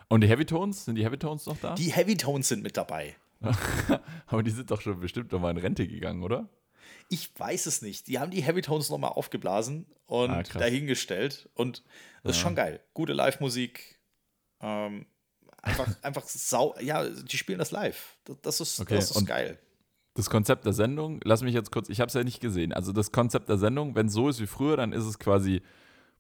[0.09, 0.85] Und die Heavy Tones?
[0.85, 1.75] Sind die Heavy Tones noch da?
[1.75, 3.17] Die Heavy Tones sind mit dabei.
[4.27, 6.49] Aber die sind doch schon bestimmt noch mal in Rente gegangen, oder?
[7.09, 8.07] Ich weiß es nicht.
[8.09, 11.49] Die haben die Heavy Tones nochmal aufgeblasen und Ah, dahingestellt.
[11.55, 11.83] Und
[12.23, 12.81] das ist schon geil.
[12.95, 13.99] Gute Live-Musik.
[14.61, 15.07] Ähm,
[15.65, 18.17] Einfach, einfach sau, ja, die spielen das live.
[18.25, 19.59] Das, das ist, Okay, das ist und- geil.
[20.15, 22.73] Das Konzept der Sendung, lass mich jetzt kurz, ich habe es ja nicht gesehen.
[22.73, 25.63] Also das Konzept der Sendung, wenn es so ist wie früher, dann ist es quasi,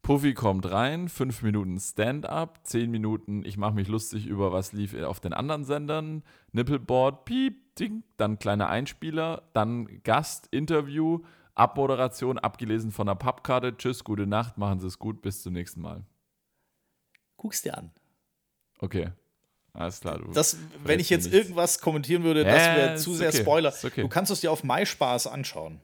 [0.02, 5.00] Puffy kommt rein, fünf Minuten Stand-up, zehn Minuten, ich mache mich lustig über was lief
[5.00, 11.20] auf den anderen Sendern, Nippelboard, piep, ding, dann kleiner Einspieler, dann Gast, Interview,
[11.54, 15.82] Abmoderation, abgelesen von der Pappkarte, tschüss, gute Nacht, machen Sie es gut, bis zum nächsten
[15.82, 16.04] Mal.
[17.36, 17.92] Guck's dir an.
[18.80, 19.12] Okay,
[19.74, 20.18] alles klar.
[20.18, 20.30] Du.
[20.32, 21.36] Das, wenn ich jetzt nichts.
[21.38, 23.68] irgendwas kommentieren würde, Ja, das wäre ist zu sehr okay, Spoiler.
[23.70, 24.02] ist okay.
[24.02, 25.80] Du kannst es dir auf MySpaß anschauen.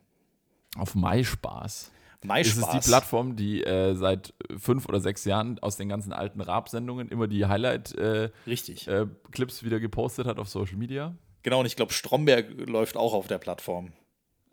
[0.77, 1.91] auf MySpaß.
[2.25, 2.47] MySpaß.
[2.49, 6.41] Ist es die Plattform, die äh, seit fünf oder sechs Jahren aus den ganzen alten
[6.41, 11.15] Rap-Sendungen immer die Highlight-Clips äh, Clips wieder gepostet hat auf Social Media?
[11.45, 13.93] Genau, und ich glaube, Stromberg läuft auch auf der Plattform.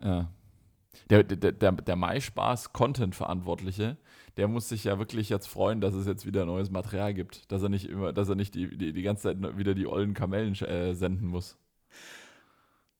[0.02, 0.30] Ja.
[1.10, 3.96] Der, der, der, der MySpaß-Content-Verantwortliche,
[4.36, 7.50] der muss sich ja wirklich jetzt freuen, dass es jetzt wieder neues Material gibt.
[7.50, 10.14] Dass er nicht immer, dass er nicht die, die, die ganze Zeit wieder die ollen
[10.14, 11.56] Kamellen äh, senden muss.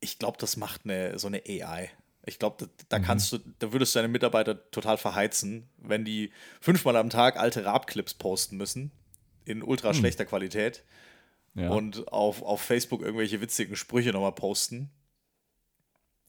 [0.00, 1.90] Ich glaube, das macht eine, so eine AI.
[2.24, 2.70] Ich glaube, da, Mhm.
[2.88, 7.38] da kannst du, da würdest du deine Mitarbeiter total verheizen, wenn die fünfmal am Tag
[7.38, 8.90] alte Rap-Clips posten müssen.
[9.44, 10.85] In ultra schlechter Qualität.
[11.54, 11.62] Hm.
[11.62, 11.70] Ja.
[11.70, 14.90] Und auf, auf Facebook irgendwelche witzigen Sprüche nochmal posten.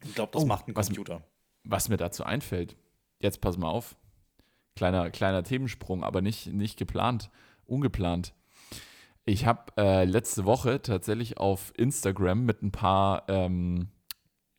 [0.06, 1.23] Ich glaube, das Oh, macht ein was- Computer.
[1.63, 2.78] Was mir dazu einfällt,
[3.20, 3.96] jetzt pass mal auf.
[4.76, 7.30] Kleiner, kleiner Themensprung, aber nicht, nicht geplant,
[7.65, 8.34] ungeplant.
[9.26, 13.89] Ich habe äh, letzte Woche tatsächlich auf Instagram mit ein paar ähm,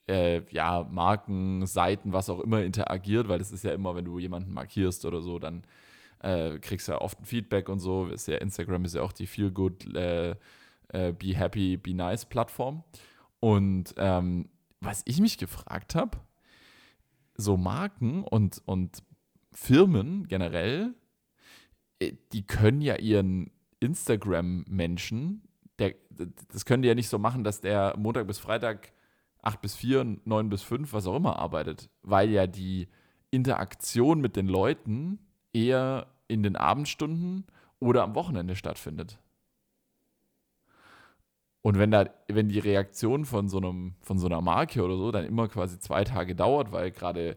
[0.09, 4.19] äh, ja, Marken, Seiten, was auch immer interagiert, weil das ist ja immer, wenn du
[4.19, 5.63] jemanden markierst oder so, dann
[6.21, 8.07] äh, kriegst du ja oft ein Feedback und so.
[8.07, 10.31] Ist ja, Instagram ist ja auch die Feel Good, äh,
[10.89, 12.85] äh, Be Happy, Be Nice Plattform.
[13.41, 14.49] Und ähm,
[14.81, 16.19] was ich mich gefragt habe,
[17.39, 19.03] so Marken und, und
[19.53, 20.95] Firmen generell,
[22.01, 25.43] äh, die können ja ihren Instagram-Menschen,
[26.49, 28.93] das können die ja nicht so machen, dass der Montag bis Freitag
[29.43, 32.89] 8 bis 4, 9 bis 5, was auch immer arbeitet, weil ja die
[33.31, 35.21] Interaktion mit den Leuten
[35.53, 37.47] eher in den Abendstunden
[37.79, 39.21] oder am Wochenende stattfindet.
[41.63, 45.11] Und wenn da, wenn die Reaktion von so einem, von so einer Marke oder so
[45.11, 47.37] dann immer quasi zwei Tage dauert, weil gerade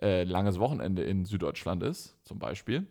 [0.00, 2.86] äh, langes Wochenende in Süddeutschland ist, zum Beispiel,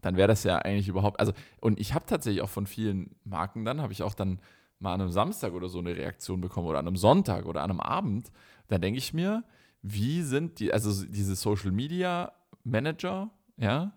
[0.00, 3.64] dann wäre das ja eigentlich überhaupt, also, und ich habe tatsächlich auch von vielen Marken
[3.64, 4.40] dann, habe ich auch dann
[4.78, 7.70] mal an einem Samstag oder so eine Reaktion bekommen oder an einem Sonntag oder an
[7.70, 8.32] einem Abend,
[8.68, 9.44] dann denke ich mir,
[9.82, 12.32] wie sind die, also diese Social Media
[12.64, 13.92] Manager, ja,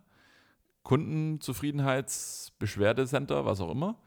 [0.83, 3.97] Kundenzufriedenheitsbeschwerdecenter, was auch immer,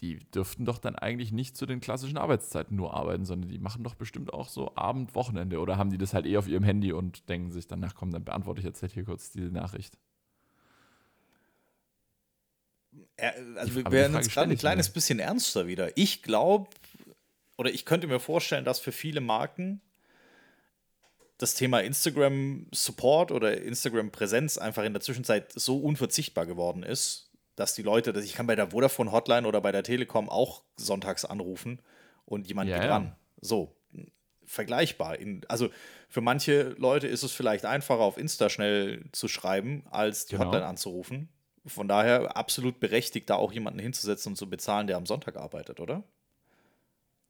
[0.00, 3.84] die, dürften doch dann eigentlich nicht zu den klassischen Arbeitszeiten nur arbeiten, sondern die machen
[3.84, 6.92] doch bestimmt auch so Abend, Wochenende oder haben die das halt eh auf ihrem Handy
[6.92, 9.96] und denken sich dann, ach komm, dann beantworte ich jetzt halt hier kurz diese Nachricht.
[13.56, 14.94] Also wir werden jetzt gerade ein kleines mir.
[14.94, 15.96] bisschen ernster wieder.
[15.96, 16.70] Ich glaube,
[17.56, 19.80] oder ich könnte mir vorstellen, dass für viele Marken
[21.38, 27.30] das Thema Instagram Support oder Instagram Präsenz einfach in der Zwischenzeit so unverzichtbar geworden ist,
[27.56, 30.62] dass die Leute, dass ich kann bei der Vodafone Hotline oder bei der Telekom auch
[30.76, 31.80] sonntags anrufen
[32.24, 32.92] und jemand Ja, geht ja.
[32.92, 33.16] ran.
[33.40, 33.76] So
[34.46, 35.18] vergleichbar.
[35.18, 35.70] In, also
[36.08, 40.46] für manche Leute ist es vielleicht einfacher auf Insta schnell zu schreiben, als die Genau.
[40.46, 41.28] Hotline anzurufen.
[41.66, 45.80] Von daher absolut berechtigt, da auch jemanden hinzusetzen und zu bezahlen, der am Sonntag arbeitet,
[45.80, 46.04] oder?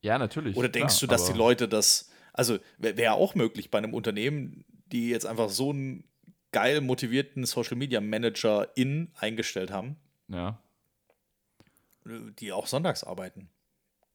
[0.01, 0.57] Ja, natürlich.
[0.57, 3.95] Oder denkst klar, du, dass die Leute das, also wäre wär auch möglich bei einem
[3.95, 6.05] Unternehmen, die jetzt einfach so einen
[6.51, 9.97] geil motivierten Social Media Manager in eingestellt haben,
[10.29, 10.59] Ja.
[12.07, 13.49] die auch sonntags arbeiten.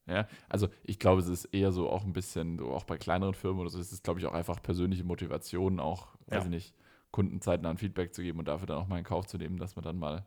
[0.06, 3.36] Ja, also ich glaube, es ist eher so auch ein bisschen, so auch bei kleineren
[3.36, 6.44] Firmen oder so, es ist, glaube ich, auch einfach persönliche Motivation, auch, weiß Ja.
[6.44, 6.76] ich nicht,
[7.12, 9.58] Kunden zeitnah ein Feedback zu geben und dafür dann auch mal in Kauf zu nehmen,
[9.58, 10.26] dass man dann mal,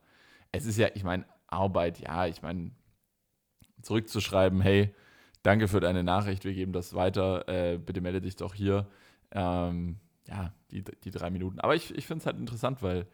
[0.53, 2.71] es ist ja, ich meine, Arbeit, ja, ich meine,
[3.83, 4.95] zurückzuschreiben, hey,
[5.42, 8.88] danke für deine Nachricht, wir geben das weiter, äh, bitte melde dich doch hier.
[9.33, 11.59] Ähm, ja, die, die drei Minuten.
[11.61, 13.07] Aber ich, ich finde es halt interessant, weil,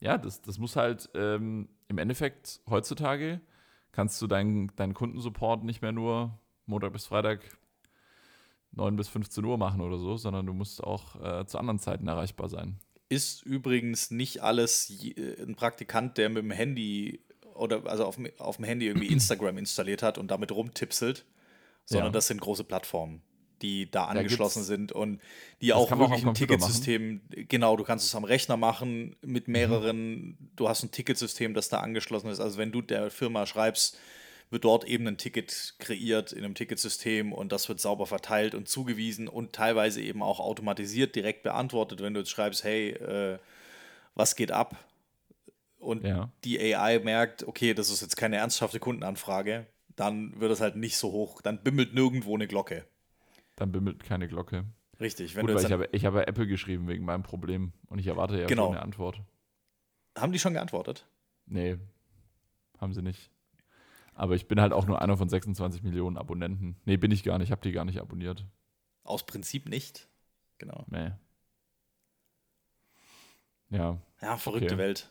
[0.00, 3.40] ja, das, das muss halt ähm, im Endeffekt heutzutage
[3.92, 7.40] kannst du deinen, deinen Kundensupport nicht mehr nur Montag bis Freitag
[8.72, 12.08] 9 bis 15 Uhr machen oder so, sondern du musst auch äh, zu anderen Zeiten
[12.08, 12.78] erreichbar sein.
[13.08, 17.20] Ist übrigens nicht alles äh, ein Praktikant, der mit dem Handy
[17.54, 21.24] oder also auf, dem- auf dem Handy irgendwie Instagram installiert hat und damit rumtipselt,
[21.86, 22.12] sondern Ja.
[22.12, 23.22] das sind große Plattformen,
[23.62, 25.20] die da Da angeschlossen gibt's- sind und
[25.60, 29.32] die auch auch wirklich am ein Ticketsystem, genau, du kannst es am Rechner machen Mhm.
[29.32, 32.40] mit mehreren, du hast ein Ticketsystem, das da angeschlossen ist.
[32.40, 33.98] Also wenn du der Firma schreibst,
[34.50, 38.68] wird dort eben ein Ticket kreiert in einem Ticketsystem und das wird sauber verteilt und
[38.68, 43.38] zugewiesen und teilweise eben auch automatisiert direkt beantwortet, wenn du jetzt schreibst, hey, äh,
[44.14, 44.76] was geht ab?
[45.78, 46.32] und Ja.
[46.42, 50.96] die AI merkt, okay, das ist jetzt keine ernsthafte Kundenanfrage, dann wird es halt nicht
[50.96, 51.42] so hoch.
[51.42, 52.84] Dann bimmelt nirgendwo eine Glocke.
[53.56, 54.64] Dann bimmelt keine Glocke.
[55.00, 55.34] Richtig.
[55.34, 58.40] Wenn Gut, du ich habe, ich habe Apple geschrieben wegen meinem Problem und ich erwarte
[58.40, 58.70] ja Genau.
[58.70, 59.20] eine Antwort.
[60.16, 61.06] haben die schon geantwortet?
[61.46, 61.78] Nee,
[62.78, 63.30] haben sie nicht.
[64.14, 66.76] Aber ich bin halt auch nur einer von 26 Millionen Abonnenten.
[66.86, 67.48] Nee, bin ich gar nicht.
[67.48, 68.46] Ich habe die gar nicht abonniert.
[69.04, 70.08] Aus Prinzip nicht.
[70.58, 70.84] Genau.
[70.88, 71.12] Nee.
[73.68, 74.78] Ja, Ja, verrückte Okay.
[74.78, 75.10] Welt.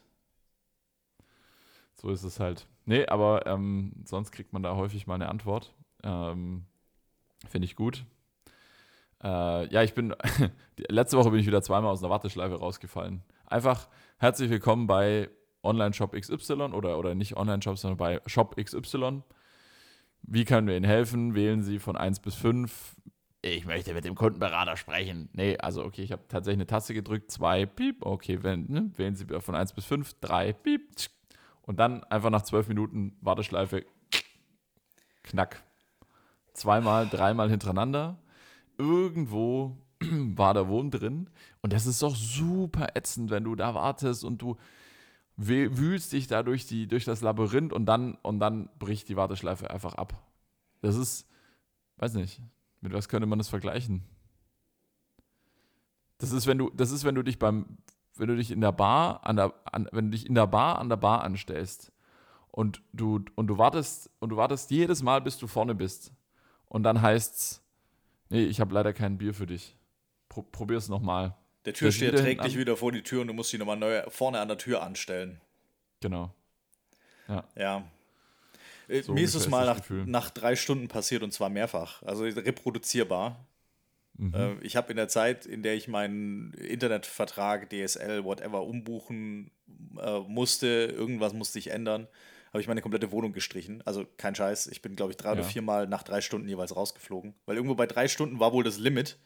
[1.95, 2.67] so ist es halt.
[2.85, 5.73] Nee, aber ähm, sonst kriegt man da häufig mal eine Antwort.
[6.03, 6.65] Ähm,
[7.47, 8.05] Finde ich gut.
[9.25, 10.13] Äh, ja, ich bin.
[10.77, 13.23] letzte Woche bin ich wieder zweimal aus einer Warteschleife rausgefallen.
[13.47, 15.29] Einfach herzlich willkommen bei
[15.63, 19.23] Online-Shop XY oder, oder nicht Online-Shop, sondern bei Shop XY.
[20.21, 21.33] Wie können wir Ihnen helfen?
[21.33, 22.97] Wählen Sie von 1 bis 5.
[23.41, 25.29] Ich möchte mit dem Kundenberater sprechen.
[25.33, 27.31] Nee, also okay, ich habe tatsächlich eine Taste gedrückt.
[27.31, 28.05] 2, piep.
[28.05, 30.19] Okay, wenn, ne, wählen Sie von 1 bis 5.
[30.21, 30.81] 3, piep.
[31.63, 33.85] Und dann einfach nach 12 Minuten Warteschleife.
[35.23, 35.63] Knack.
[36.53, 38.19] Zweimal, dreimal hintereinander.
[38.77, 41.29] Irgendwo war der Wurm drin.
[41.61, 44.57] Und das ist doch super ätzend, wenn du da wartest und du
[45.37, 49.15] wüh- wühlst dich da durch, die, durch das Labyrinth und dann, und dann bricht die
[49.15, 50.21] Warteschleife einfach ab.
[50.81, 51.27] Das ist,
[51.97, 52.41] weiß nicht,
[52.81, 54.03] mit was könnte man das vergleichen?
[56.17, 57.77] Das ist, wenn du, das ist, wenn du dich beim,
[58.15, 60.79] wenn du dich in der Bar, an der, an, wenn du dich in der Bar
[60.79, 61.91] an der Bar anstellst
[62.51, 66.13] und du, und du wartest, und du wartest jedes Mal, bis du vorne bist.
[66.67, 67.61] Und dann heißt's,
[68.29, 69.75] nee, ich habe leider kein Bier für dich.
[70.29, 71.35] Pro, probier's nochmal.
[71.65, 74.03] Der Türsteher wieder trägt dich wieder vor die Tür und du musst dich nochmal neu
[74.09, 75.41] vorne an der Tür anstellen.
[76.01, 76.33] Genau.
[77.27, 77.89] Ja.
[78.87, 82.03] Äh, So Mir ist es mal nach, nach drei Stunden passiert und zwar mehrfach.
[82.03, 83.45] Also reproduzierbar.
[84.17, 84.33] Mhm.
[84.33, 89.51] Äh, ich habe in der Zeit, in der ich meinen Internetvertrag, DSL, whatever, umbuchen
[89.99, 92.07] äh, musste, irgendwas musste ich ändern,
[92.55, 93.81] habe ich meine komplette Wohnung gestrichen.
[93.85, 94.67] Also kein Scheiß.
[94.67, 95.47] Ich bin, glaube ich, drei oder Ja.
[95.47, 97.35] viermal nach drei Stunden jeweils rausgeflogen.
[97.45, 99.17] Weil irgendwo bei drei Stunden war wohl das Limit.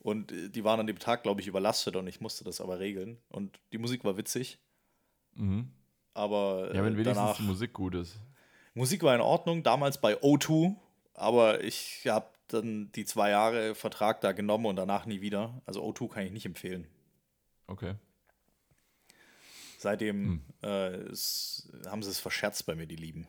[0.00, 2.78] Und äh, die waren an dem Tag, glaube ich, überlastet und ich musste das aber
[2.78, 3.16] regeln.
[3.30, 4.58] Und die Musik war witzig.
[5.34, 5.70] Mhm.
[6.12, 7.36] Aber Ja, wenn äh, wenigstens danach.
[7.38, 8.18] die Musik gut ist.
[8.74, 10.76] Musik war in Ordnung, damals bei O2,
[11.14, 15.60] aber ich habe dann die zwei Jahre Vertrag da genommen und danach nie wieder.
[15.66, 16.86] Also O2 kann ich nicht empfehlen.
[17.66, 17.94] Okay.
[19.78, 20.42] Seitdem Hm.
[20.62, 23.28] äh, es, haben sie es verscherzt bei mir, die Lieben.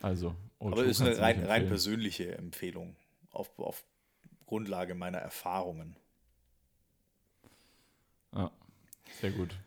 [0.00, 2.94] Also, O2 aber es ist eine rein, rein persönliche Empfehlung
[3.32, 3.84] auf, auf
[4.46, 5.96] Grundlage meiner Erfahrungen.
[8.32, 8.52] Ja,
[9.20, 9.58] sehr gut.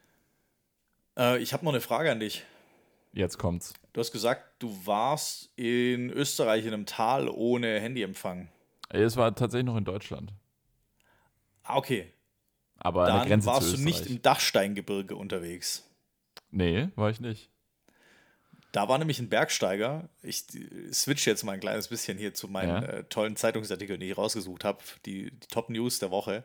[1.17, 2.45] Äh, ich habe noch eine Frage an dich.
[3.11, 3.73] Jetzt kommt's.
[3.91, 8.47] Du hast gesagt, du warst in Österreich in einem Tal ohne Handyempfang.
[8.87, 10.31] Es war tatsächlich noch in Deutschland.
[11.63, 12.13] Ah, okay.
[12.79, 14.15] Aber an der Dann Grenze warst zu du nicht Österreich.
[14.15, 15.83] im Dachsteingebirge unterwegs.
[16.51, 17.49] Nee, war ich nicht.
[18.71, 20.09] Da war nämlich ein Bergsteiger.
[20.21, 22.87] Ich äh, switch jetzt mal ein kleines bisschen hier zu meinen Ja.
[22.89, 26.43] äh, tollen Zeitungsartikeln, die ich rausgesucht habe, die, die Top News der Woche.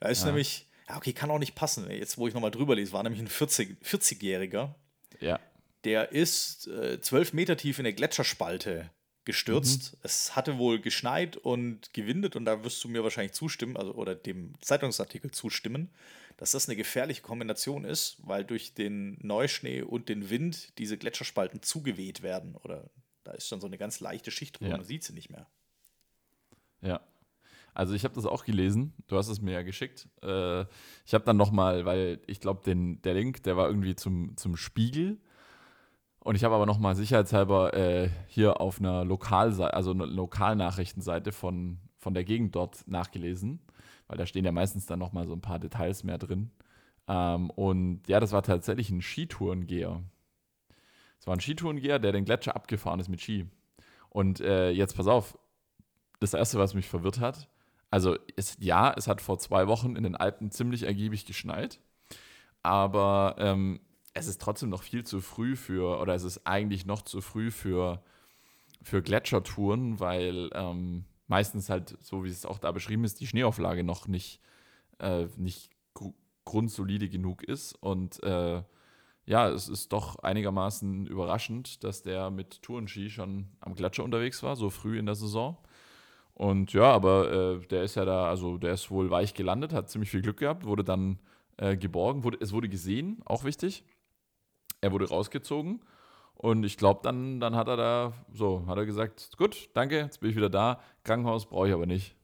[0.00, 0.26] Da ist Ja.
[0.28, 1.90] nämlich, ja, okay, kann auch nicht passen.
[1.90, 4.74] Jetzt, wo ich nochmal drüber lese, war nämlich ein 40 40-Jähriger,
[5.20, 5.38] Ja.
[5.84, 8.90] der ist äh, 12 Meter tief in eine Gletscherspalte
[9.24, 9.96] gestürzt.
[10.02, 14.14] Es hatte wohl geschneit und gewindet und da wirst du mir wahrscheinlich zustimmen, also oder
[14.14, 15.90] dem Zeitungsartikel zustimmen,
[16.36, 21.62] dass das eine gefährliche Kombination ist, weil durch den Neuschnee und den Wind diese Gletscherspalten
[21.62, 22.88] zugeweht werden oder
[23.24, 24.76] da ist dann so eine ganz leichte Schicht drüber, Ja.
[24.78, 25.46] man sieht sie nicht mehr.
[26.80, 27.00] Ja.
[27.74, 28.94] Also ich habe das auch gelesen.
[29.06, 30.08] Du hast es mir ja geschickt.
[30.22, 30.62] Äh,
[31.06, 34.56] ich habe dann noch mal, weil ich glaube, der Link, der war irgendwie zum, zum
[34.56, 35.18] Spiegel.
[36.20, 41.32] Und ich habe aber noch mal sicherheitshalber äh, hier auf einer Lokalseite, also einer Lokalnachrichtenseite
[41.32, 43.60] von, von der Gegend dort nachgelesen.
[44.06, 46.50] Weil da stehen ja meistens dann noch mal so ein paar Details mehr drin.
[47.08, 50.02] Ähm, und ja, das war tatsächlich ein Skitourengeher.
[51.18, 53.46] Es war ein Skitourengeher, der den Gletscher abgefahren ist mit Ski.
[54.08, 55.38] Und äh, jetzt pass auf,
[56.18, 57.48] das Erste, was mich verwirrt hat,
[57.90, 61.80] also es, ja, es hat vor zwei Wochen in den Alpen ziemlich ergiebig geschneit,
[62.62, 63.80] aber ähm,
[64.14, 67.50] es ist trotzdem noch viel zu früh für, oder es ist eigentlich noch zu früh
[67.50, 68.02] für,
[68.82, 73.84] für Gletschertouren, weil ähm, meistens halt, so wie es auch da beschrieben ist, die Schneeauflage
[73.84, 74.40] noch nicht,
[74.98, 76.12] äh, nicht gru
[76.46, 78.62] grundsolide genug ist und äh,
[79.26, 84.56] ja, es ist doch einigermaßen überraschend, dass der mit Tourenski schon am Gletscher unterwegs war,
[84.56, 85.56] so früh in der Saison.
[86.34, 89.90] Und ja, aber äh, der ist ja da, also der ist wohl weich gelandet, hat
[89.90, 91.20] ziemlich viel Glück gehabt, wurde dann
[91.58, 93.84] äh, geborgen, wurde, es wurde gesehen, auch wichtig.
[94.80, 95.80] Er wurde rausgezogen
[96.34, 100.20] und ich glaube, dann, dann hat er da, so, hat er gesagt, gut, danke, jetzt
[100.20, 102.14] bin ich wieder da, Krankenhaus brauche ich aber nicht.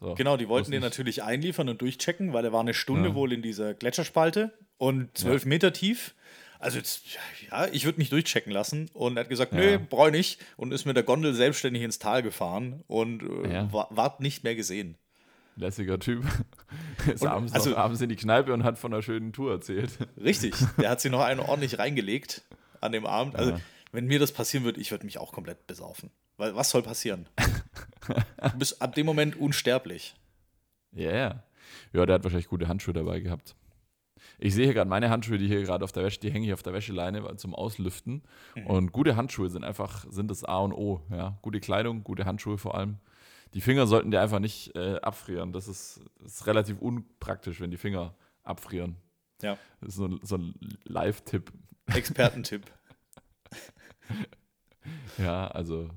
[0.00, 3.10] So, Genau, die wollten den nicht- natürlich einliefern und durchchecken, weil er war eine Stunde
[3.10, 3.14] Ja.
[3.14, 6.14] wohl in dieser Gletscherspalte und zwölf Meter tief.
[6.58, 7.02] Also jetzt,
[7.50, 9.58] ja, ich würde mich durchchecken lassen und er hat gesagt, Ja.
[9.60, 13.52] nö, brauche ich nicht und ist mit der Gondel selbstständig ins Tal gefahren und äh,
[13.52, 13.72] Ja.
[13.72, 14.96] wa- ward nicht mehr gesehen.
[15.56, 16.24] Lässiger Typ.
[17.12, 19.52] Ist Und, abends, also- noch, abends in die Kneipe und hat von einer schönen Tour
[19.52, 19.90] erzählt.
[20.16, 22.42] Richtig, der hat sich noch einen ordentlich reingelegt
[22.80, 23.36] an dem Abend.
[23.36, 23.60] Also, Ja.
[23.92, 26.10] wenn mir das passieren würde, ich würde mich auch komplett besaufen.
[26.36, 27.28] Weil was soll passieren?
[28.08, 30.14] du bist ab dem Moment unsterblich.
[30.92, 31.42] Ja, ja.
[31.92, 33.54] Ja, der hat wahrscheinlich gute Handschuhe dabei gehabt.
[34.38, 36.54] Ich sehe hier gerade meine Handschuhe, die hier gerade auf der Wäsche, die hängen hier
[36.54, 38.22] auf der Wäscheleine weil- zum Auslüften.
[38.56, 38.66] Mhm.
[38.66, 41.00] Und gute Handschuhe sind einfach, sind das A und O.
[41.10, 41.38] Ja?
[41.42, 42.98] Gute Kleidung, gute Handschuhe vor allem.
[43.54, 45.52] Die Finger sollten dir einfach nicht äh, abfrieren.
[45.52, 48.96] Das ist, das ist relativ unpraktisch, wenn die Finger abfrieren.
[49.42, 49.58] Ja.
[49.80, 51.52] Das ist so, ein- so ein Live-Tipp.
[51.86, 52.64] Expertentipp.
[55.18, 55.90] Ja, also,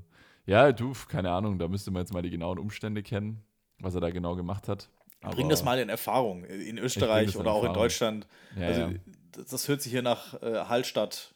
[0.46, 3.44] ja, du, keine Ahnung, da müsste man jetzt mal die genauen Umstände kennen,
[3.80, 4.90] was er da genau gemacht hat.
[5.22, 6.44] Bring Aber- das mal in Erfahrung.
[6.44, 7.74] In Österreich das in oder auch in.
[7.74, 8.28] Deutschland.
[8.56, 8.90] Ja, also, ja.
[9.32, 11.34] das, das hört sich hier nach äh, Hallstatt,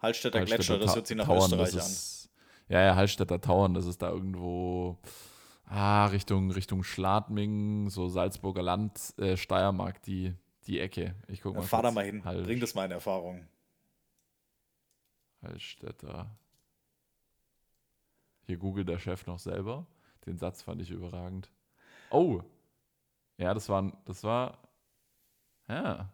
[0.00, 1.90] Hallstätter Gletscher, das Ta- hört sich nach Tauern, Österreich das an.
[1.92, 2.30] ist,
[2.68, 4.98] Ja, ja, Hallstätter Tauern, das ist da irgendwo
[5.70, 10.34] ah, Richtung, Richtung Schladming, so Salzburger Land, äh, Steiermark, die,
[10.66, 11.14] die Ecke.
[11.28, 11.62] Ich guck mal.
[11.62, 12.24] Fahr da mal hin.
[12.24, 13.46] Hall, Bring das mal in Erfahrung.
[15.42, 16.30] Hallstätter.
[18.46, 19.86] Hier googelt der Chef noch selber.
[20.26, 21.50] Den Satz fand ich überragend.
[22.10, 22.42] Oh!
[23.38, 24.58] Ja, das war, das war,
[25.68, 26.12] ja.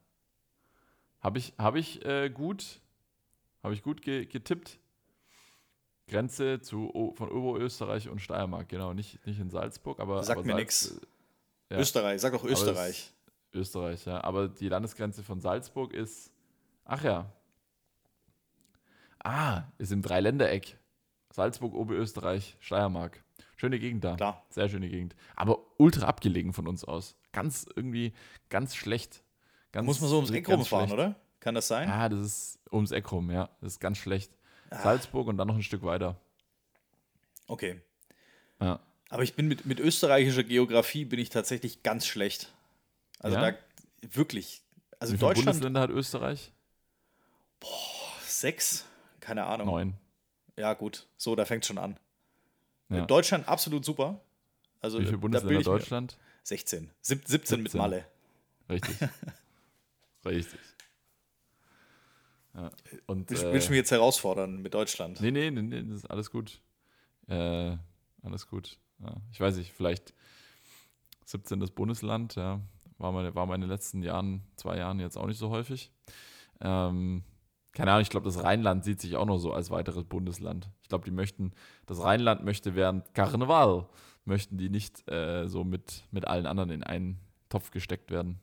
[1.21, 2.81] Habe ich, hab ich äh, gut,
[3.63, 4.79] habe ich gut ge getippt.
[6.09, 10.23] Grenze zu, O- von Oberösterreich und Steiermark, genau, nicht, nicht in Salzburg, aber.
[10.23, 11.01] Sagt aber mir Salz- nix.
[11.71, 11.79] Ja.
[11.79, 13.13] Österreich, sag doch Österreich.
[13.53, 14.23] Österreich, ja.
[14.23, 16.31] Aber die Landesgrenze von Salzburg ist.
[16.85, 17.33] Ach ja.
[19.25, 20.79] Ah, ist im Dreiländereck.
[21.31, 23.23] Salzburg, Oberösterreich, Steiermark.
[23.57, 24.15] Schöne Gegend da.
[24.17, 24.45] Klar.
[24.51, 25.17] Sehr schöne Gegend.
[25.35, 27.17] Aber ultra abgelegen von uns aus.
[27.33, 28.13] Ganz irgendwie,
[28.49, 29.23] ganz schlecht.
[29.73, 31.17] Ganz, Muss man so ums Eck rumfahren, oder?
[31.41, 31.89] Kann das sein?
[31.91, 33.51] Ah, das ist ums Eck rum, ja.
[33.61, 34.36] Das ist ganz schlecht.
[34.71, 34.83] Ah.
[34.83, 36.17] Salzburg und dann noch ein Stück weiter.
[37.47, 37.81] Okay.
[38.61, 38.81] Ja.
[39.09, 42.53] Aber ich bin mit, mit österreichischer Geografie bin ich tatsächlich ganz schlecht.
[43.21, 43.53] Also Ja?
[43.53, 43.59] da
[44.13, 44.63] wirklich.
[44.99, 46.53] Also Wie viele Deutschland Bundesländer hat Österreich?
[48.23, 48.85] sechs,
[49.21, 49.67] keine Ahnung.
[49.67, 49.95] Neun.
[50.57, 51.07] Ja, gut.
[51.17, 51.99] So, da fängt schon an.
[52.89, 53.05] Ja.
[53.07, 54.21] Deutschland absolut super.
[54.81, 56.17] Also Wie viele Bundesländer Deutschland?
[56.45, 56.91] 16.
[57.01, 57.79] Sieb 17 mit 17.
[57.79, 58.05] Malle.
[58.69, 58.97] Richtig.
[60.25, 60.59] Richtig.
[62.57, 62.71] Ja.
[63.07, 65.21] Und, Willst, äh, willst du mich jetzt herausfordern mit Deutschland?
[65.21, 66.61] nee, nee, nee, nee, das ist alles gut.
[67.29, 67.77] Äh,
[68.23, 68.79] alles gut.
[69.01, 69.15] Ja.
[69.31, 70.15] Ich weiß nicht, vielleicht
[71.27, 71.59] 17.
[71.75, 72.61] Bundesland, ja.
[72.99, 75.91] War meine, war meine letzten Jahren, zwei Jahren jetzt auch nicht so häufig.
[76.61, 77.25] Ähm,
[77.73, 80.71] keine Ahnung, ich glaube, das Rheinland sieht sich auch noch so als weiteres Bundesland.
[80.83, 81.53] Ich glaube, die möchten,
[81.85, 83.87] das Rheinland möchte während Karneval,
[84.25, 88.41] möchten die nicht äh, so mit, mit allen anderen in einen Topf gesteckt werden.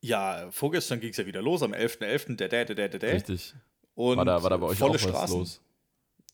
[0.00, 2.36] Ja, vorgestern ging es ja wieder los, am 11.11.
[2.36, 3.12] der, der, der, der, der.
[3.14, 3.54] Richtig.
[3.94, 5.38] Und War da, war da bei euch volle auch was Straßen.
[5.38, 5.60] los?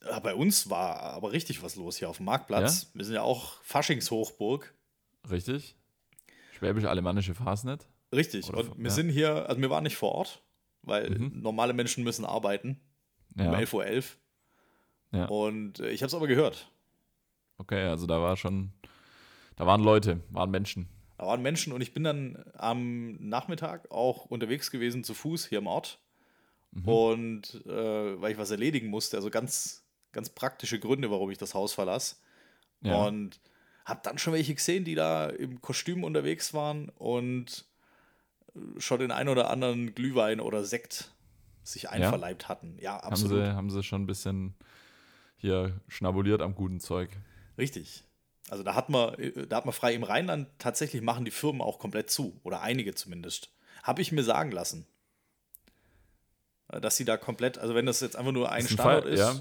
[0.05, 2.91] Ja, bei uns war aber richtig was los hier auf dem Marktplatz.
[2.95, 4.75] Wir sind ja auch Faschingshochburg.
[5.31, 5.77] Richtig?
[6.59, 7.87] Schwäbisch-alemannische Fasnet?
[8.13, 8.49] Richtig.
[8.49, 8.91] Oder und wir ja.
[8.91, 10.43] sind hier, also wir waren nicht vor Ort,
[10.83, 11.41] weil Mhm.
[11.41, 12.81] normale Menschen müssen arbeiten.
[13.37, 13.53] Um Ja.
[13.53, 13.87] 11.11 Uhr.
[13.87, 14.19] 11.
[15.13, 15.25] Ja.
[15.27, 16.69] Und äh, ich habe es aber gehört.
[17.59, 18.73] Okay, also da war schon,
[19.57, 20.89] da waren Leute, waren Menschen.
[21.23, 25.59] Da waren Menschen und ich bin dann am Nachmittag auch unterwegs gewesen zu Fuß hier
[25.59, 26.01] im Ort.
[26.73, 26.89] Mhm.
[26.89, 31.55] Und äh, weil ich was erledigen musste, also ganz, ganz praktische Gründe, warum ich das
[31.55, 32.17] Haus verlasse.
[32.81, 33.07] Ja.
[33.07, 33.39] Und
[33.85, 37.67] habe dann schon welche gesehen, die da im Kostüm unterwegs waren und
[38.57, 41.13] äh, schon den ein oder anderen Glühwein oder Sekt
[41.63, 42.79] sich einverleibt hatten.
[42.81, 43.45] Ja, haben, absolut.
[43.45, 44.57] sie, haben sie schon ein bisschen
[45.37, 47.11] hier schnabuliert am guten Zeug.
[47.57, 48.03] Richtig.
[48.51, 51.61] Also da hat man, äh, da hat man frei im Rheinland tatsächlich machen die Firmen
[51.63, 52.39] auch komplett zu.
[52.43, 53.51] Oder einige zumindest.
[53.83, 54.87] Habe ich mir sagen lassen.
[56.69, 59.13] Äh, Dass sie da komplett, also wenn das jetzt einfach nur ein ein Standort Feier-
[59.13, 59.35] ist, ja.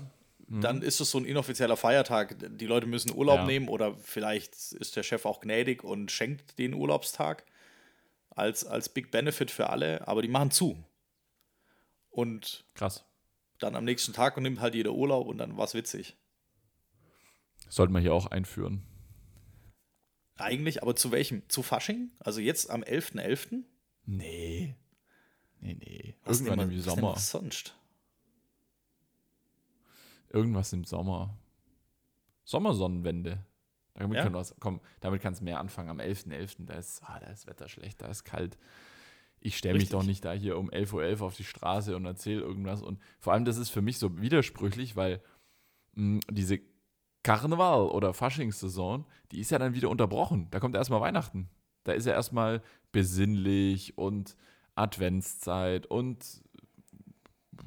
[0.47, 0.61] Mhm.
[0.61, 2.35] dann ist es so ein inoffizieller Feiertag.
[2.57, 3.45] Die Leute müssen Urlaub Ja.
[3.45, 7.45] nehmen oder vielleicht ist der Chef auch gnädig und schenkt den Urlaubstag
[8.29, 10.83] als, als Big Benefit für alle, aber die machen zu.
[12.09, 13.05] Und Krass.
[13.59, 16.17] dann am nächsten Tag nimmt halt jeder Urlaub und dann war es witzig.
[17.69, 18.83] Sollten wir hier auch einführen.
[20.41, 21.47] Eigentlich, aber zu welchem?
[21.49, 22.11] Zu Fasching?
[22.19, 23.63] Also jetzt am 11.11.?
[24.05, 24.75] Nee.
[25.59, 26.15] Nee, nee.
[26.23, 27.11] Was Irgendwann denn, im was Sommer.
[27.13, 27.75] was sonst?
[30.29, 31.37] Irgendwas im Sommer.
[32.43, 33.45] Sommersonnenwende.
[33.93, 34.31] Damit Ja?
[34.31, 35.89] wir's- komm, damit kannst du mehr anfangen.
[35.89, 36.65] Am 11.11.
[36.65, 38.57] Da ist, ah, da ist Wetter schlecht, da ist kalt.
[39.39, 42.41] Ich stelle mich doch nicht da hier um 11.11 Uhr auf die Straße und erzähle
[42.41, 42.81] irgendwas.
[42.81, 45.21] Und vor allem, das ist für mich so widersprüchlich, weil
[45.95, 46.59] mh, diese
[47.23, 50.47] Karneval- oder Faschingssaison, die ist ja dann wieder unterbrochen.
[50.51, 51.49] Da kommt erstmal Weihnachten.
[51.83, 52.61] Da ist ja erstmal
[52.91, 54.35] besinnlich und
[54.75, 56.43] Adventszeit und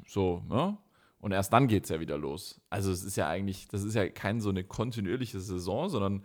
[0.07, 0.77] so, ne?
[1.19, 2.61] Und erst dann geht es ja wieder los.
[2.69, 6.23] Also es ist ja eigentlich, das ist ja keine so eine kontinuierliche Saison, sondern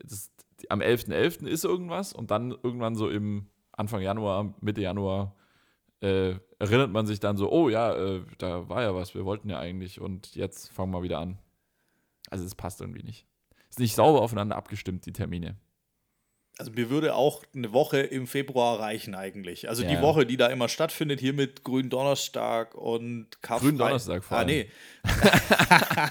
[0.00, 0.30] das,
[0.68, 1.12] am 11.11.
[1.12, 1.46] .11.
[1.46, 5.34] ist irgendwas und dann irgendwann so im Anfang Januar, Mitte Januar
[6.00, 9.48] äh, erinnert man sich dann so, oh ja, äh, da war ja was, wir wollten
[9.48, 11.38] ja eigentlich und jetzt fangen wir wieder an.
[12.30, 13.26] Also es passt irgendwie nicht.
[13.70, 15.56] Ist nicht sauber aufeinander abgestimmt, die Termine.
[16.58, 19.68] Also mir würde auch eine Woche im Februar reichen eigentlich.
[19.68, 19.88] Also Ja.
[19.96, 23.60] die Woche, die da immer stattfindet, hier mit Grünen Donnerstag und Karfreitag.
[23.62, 24.46] Grünen Donnerstag vor Ah, allem.
[24.48, 24.70] nee.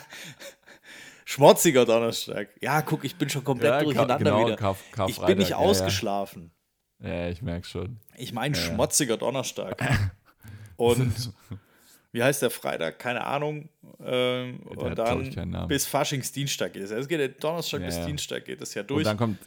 [1.25, 2.49] Schmutziger Donnerstag.
[2.61, 4.55] Ja, guck, ich bin schon komplett Ja, durcheinander genau, wieder.
[4.57, 6.51] Karf- ich bin Karfreitag, nicht ja, ausgeschlafen.
[6.99, 7.99] Ja, ich merke schon.
[8.17, 9.81] Ich meine schmutziger Donnerstag.
[10.75, 11.33] Und
[12.13, 12.97] wie heißt der Freitag?
[12.99, 13.67] Keine Ahnung.
[13.99, 16.91] Ähm, und glaub dann bis Faschingsdienstag ist.
[16.91, 18.05] Es geht ja Donnerstag Ja, bis ja.
[18.05, 19.03] Dienstag geht das ja Und durch.
[19.03, 19.39] dann kommt,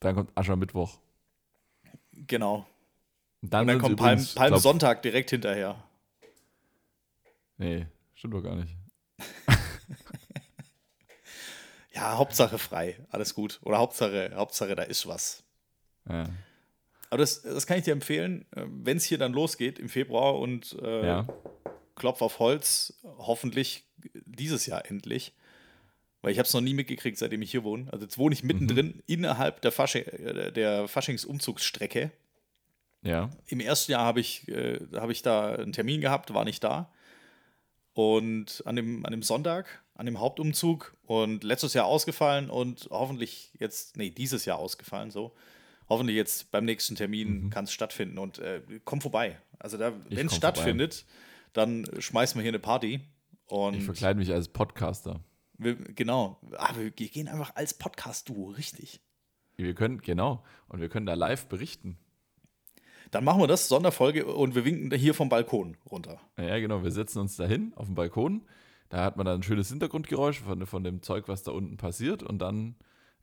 [0.00, 0.96] dann kommt Aschermittwoch.
[2.12, 2.66] genau.
[3.42, 5.82] Und dann, Und dann kommt Palm, übrigens, glaub- Palmsonntag direkt hinterher.
[7.58, 8.74] Nee, stimmt doch gar nicht.
[11.92, 12.96] Ja, Hauptsache frei.
[13.10, 13.60] Alles gut.
[13.62, 15.44] Oder Hauptsache, Hauptsache, da ist was.
[16.08, 16.24] Ja.
[17.08, 20.76] Aber das, das kann ich dir empfehlen, wenn es hier dann losgeht im Februar und
[20.82, 21.26] äh, ja.
[21.96, 23.84] Klopf auf Holz, hoffentlich
[24.26, 25.32] dieses Jahr endlich.
[26.22, 27.86] Weil ich habe es noch nie mitgekriegt, seitdem ich hier wohne.
[27.92, 29.02] Also jetzt wohne ich mittendrin Mhm.
[29.06, 32.10] innerhalb der, Faschi äh, der Faschingsumzugsstrecke.
[33.02, 33.30] Ja.
[33.46, 36.90] Im ersten Jahr habe ich, äh, hab ich da einen Termin gehabt, war nicht da.
[37.92, 43.52] Und an dem, an dem Sonntag, an dem Hauptumzug und letztes Jahr ausgefallen und hoffentlich
[43.58, 45.32] jetzt, nee, dieses Jahr ausgefallen, so.
[45.88, 49.38] Hoffentlich jetzt beim nächsten Termin kann es stattfinden und äh, komm vorbei.
[49.58, 50.04] Also da, Mhm.
[50.08, 51.04] Wenn es stattfindet,
[51.54, 53.00] dann schmeißen wir hier eine Party.
[53.46, 55.20] Und Ich verkleide mich als Podcaster.
[55.56, 59.00] wir, genau, ah, wir gehen einfach als Podcast-Duo, richtig.
[59.56, 60.44] Wir können, genau.
[60.68, 61.96] Und wir können da live berichten.
[63.10, 66.20] Dann machen wir das, Sonderfolge, und wir winken hier vom Balkon runter.
[66.36, 66.82] Ja, genau.
[66.82, 68.42] Wir setzen uns da hin auf dem Balkon.
[68.88, 72.22] Da hat man dann ein schönes Hintergrundgeräusch von, von dem Zeug, was da unten passiert.
[72.22, 72.74] Und dann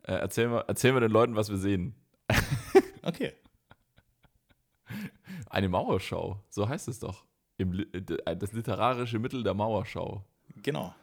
[0.03, 1.95] äh, erzählen, wir, erzählen wir den Leuten, was wir sehen.
[3.03, 3.33] Okay.
[5.49, 7.25] Eine Mauerschau, so heißt es doch.
[7.61, 10.25] Im, Li- äh, das literarische Mittel der Mauerschau.
[10.63, 10.93] Genau.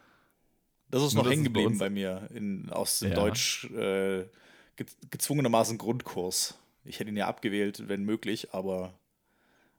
[0.91, 3.15] Das ist Nur, noch hängen bei geblieben uns- bei mir in, aus dem Ja.
[3.17, 4.27] Deutsch äh,
[4.77, 6.59] ge gezwungenermaßen Grundkurs.
[6.85, 8.95] Ich hätte ihn ja abgewählt, wenn möglich, aber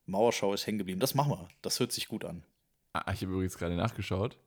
[0.06, 1.00] Mauerschau ist hängen geblieben.
[1.00, 1.48] Das machen wir.
[1.62, 2.44] Das hört sich gut an.
[2.94, 4.38] Ah, ich habe übrigens gerade nachgeschaut.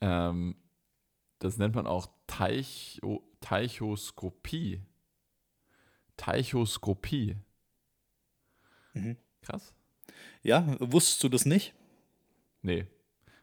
[0.00, 0.56] Ähm,
[1.40, 4.80] das nennt man auch Teicho, Teichoskopie.
[6.16, 7.36] Teichoskopie.
[8.94, 9.16] Mhm.
[9.42, 9.72] Krass.
[10.42, 11.74] Ja, wusstest du das nicht?
[12.62, 12.86] Nee.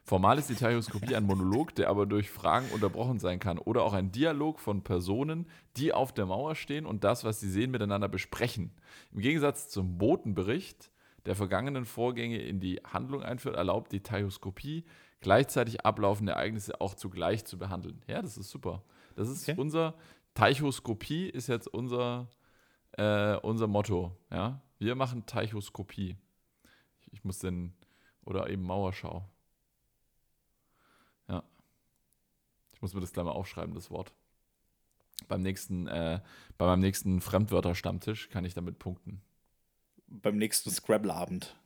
[0.04, 3.58] Formal ist die Teichoskopie ein Monolog, der aber durch Fragen unterbrochen sein kann.
[3.58, 5.46] Oder auch ein Dialog von Personen,
[5.76, 8.72] die auf der Mauer stehen und das, was sie sehen, miteinander besprechen.
[9.12, 10.90] Im Gegensatz zum Botenbericht,
[11.26, 14.84] der vergangenen Vorgänge in die Handlung einführt, erlaubt die Teichoskopie
[15.20, 18.02] gleichzeitig ablaufende Ereignisse auch zugleich zu behandeln.
[18.06, 18.82] Ja, das ist super.
[19.14, 19.60] Das ist Okay.
[19.60, 19.94] unser,
[20.34, 22.28] Teichoskopie ist jetzt unser,
[22.92, 24.16] äh, unser Motto.
[24.30, 24.62] Ja?
[24.78, 26.16] Wir machen Teichoskopie.
[27.12, 27.74] Ich, muss den,
[28.24, 29.24] oder eben Mauerschau.
[31.28, 31.42] Ja.
[32.72, 34.12] Ich muss mir das gleich mal aufschreiben, das Wort.
[35.26, 36.20] Beim nächsten, äh,
[36.58, 39.20] bei meinem nächsten Fremdwörter-Stammtisch kann ich damit punkten.
[40.06, 41.56] Beim nächsten Scrabble-Abend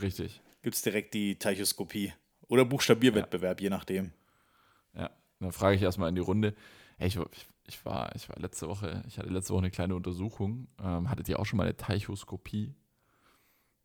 [0.00, 0.40] Richtig.
[0.62, 2.12] gibt es direkt die Teichoskopie.
[2.48, 4.12] Oder Buchstabierwettbewerb, je nachdem.
[4.94, 5.10] Ja.
[5.40, 6.54] Dann frage ich erstmal in die Runde.
[6.96, 9.70] Hey, ich, war- ich, ich, war, ich war letzte Woche, ich hatte letzte Woche eine
[9.72, 10.68] kleine Untersuchung.
[10.80, 12.72] Ähm, hattet ihr auch schon mal eine Teichoskopie?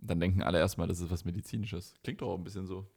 [0.01, 1.93] Dann denken alle erstmal, das ist was Medizinisches.
[2.03, 2.89] Klingt doch auch ein bisschen so.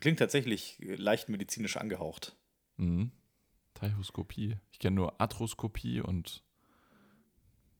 [0.00, 2.36] Klingt tatsächlich leicht medizinisch angehaucht.
[2.76, 3.10] Mhm.
[3.74, 4.58] Teichoskopie.
[4.70, 6.44] Ich kenne nur Arthroskopie und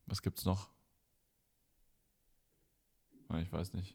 [0.06, 0.70] was gibt's noch?
[3.28, 3.94] Ah, Ich weiß nicht.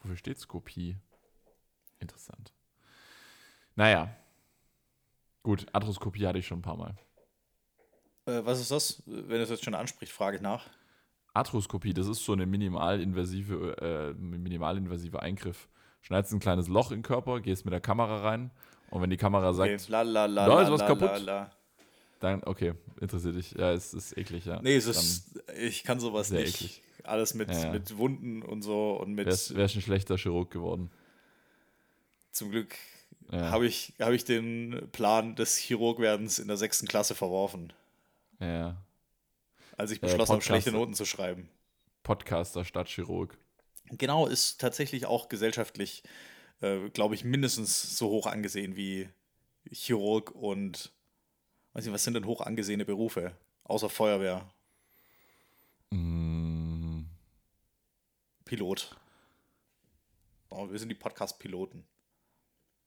[0.00, 0.96] Wofür steht Skopie?
[2.00, 2.52] Interessant.
[3.76, 4.16] Naja.
[5.42, 6.96] Gut, Arthroskopie hatte ich schon ein paar Mal.
[8.26, 9.02] Äh, was ist das?
[9.06, 10.68] Wenn es jetzt schon anspricht, frage ich nach.
[11.32, 15.68] Arthroskopie, das ist so eine minimalinvasive, äh, minimalinvasive Eingriff.
[16.02, 18.50] Schneidest ein kleines Loch im Körper, gehst mit der Kamera rein
[18.90, 19.90] und wenn die Kamera sagt, Okay.
[19.92, 21.26] La, la, la, Da ist was kaputt.
[22.20, 23.52] Dann, okay, interessiert dich.
[23.52, 24.60] Ja, es ist eklig, ja.
[24.60, 26.56] Nee, es ist, ich kann sowas nicht.
[26.56, 26.82] eklig.
[27.04, 27.72] Alles mit, Ja, ja.
[27.72, 30.90] mit Wunden und so und mit, Wärst, wärst ein schlechter Chirurg geworden.
[32.30, 32.74] zum Glück
[33.32, 37.72] Ja, habe ich, hab ich den Plan des Chirurgwerdens in der sechsten Klasse verworfen,
[38.38, 38.76] ja.
[39.80, 41.48] Als ich Äh, beschlossen habe, Podcast- schlechte Noten zu schreiben.
[42.02, 43.36] Podcaster statt Chirurg.
[43.86, 46.02] Genau, ist tatsächlich auch gesellschaftlich,
[46.60, 49.08] äh, glaube ich, mindestens so hoch angesehen wie
[49.70, 50.92] Chirurg und,
[51.72, 53.36] weiß nicht, was sind denn hoch angesehene Berufe?
[53.64, 54.48] Außer Feuerwehr.
[55.90, 57.02] Mm,
[58.44, 58.96] Pilot.
[60.50, 61.84] Oh, wir sind die Podcast-Piloten.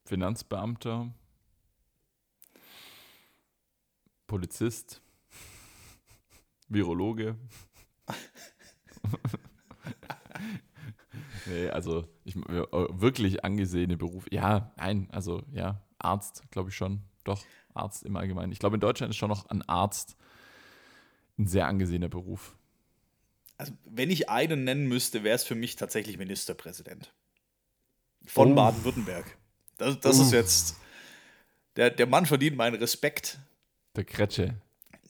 [0.05, 1.13] Finanzbeamter,
[4.27, 5.01] Polizist,
[6.73, 7.37] Virologe.
[11.45, 14.27] nee, also ich, wirklich angesehene Berufe.
[14.31, 17.01] Ja, nein, also ja, Arzt, glaube ich schon.
[17.23, 17.41] Doch,
[17.73, 18.51] Arzt im Allgemeinen.
[18.51, 20.17] Ich glaube, in Deutschland ist schon noch ein Arzt
[21.37, 22.55] ein sehr angesehener Beruf.
[23.57, 27.13] Also, wenn ich einen nennen müsste, wäre es für mich tatsächlich Ministerpräsident.
[28.25, 28.55] Von Oh.
[28.55, 29.37] Baden-Württemberg.
[29.77, 30.33] Das, das ist Uff.
[30.33, 30.77] jetzt.
[31.75, 33.39] Der, der Mann verdient meinen Respekt.
[33.95, 34.55] Der Kretsche.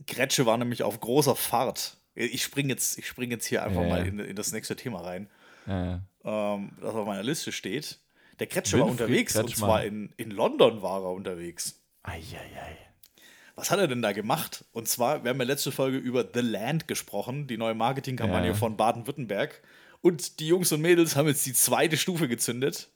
[0.06, 1.98] Gretsche war nämlich auf großer Fahrt.
[2.16, 3.94] Ich springe jetzt, ich spring jetzt hier einfach Ja, ja.
[3.96, 5.30] mal in, in das nächste Thema rein,
[5.68, 8.00] Äh, ähm, das auf meiner Liste steht.
[8.40, 9.70] Der Gretsche war Winfried unterwegs und Kretschmann.
[9.70, 11.80] zwar in, in London war er unterwegs.
[12.04, 12.78] Eieiei.
[13.56, 14.66] Was hat er denn da gemacht?
[14.72, 18.54] Und zwar, wir haben ja letzte Folge über The Land gesprochen, die neue Marketingkampagne Ja.
[18.56, 19.62] von Baden-Württemberg.
[20.02, 22.90] Und die Jungs und Mädels haben jetzt die zweite Stufe gezündet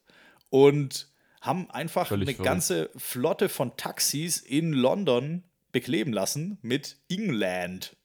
[0.49, 1.09] und
[1.41, 2.49] haben einfach Völlig eine verrückt.
[2.51, 5.43] ganze Flotte von Taxis in London
[5.77, 7.95] bekleben lassen mit England.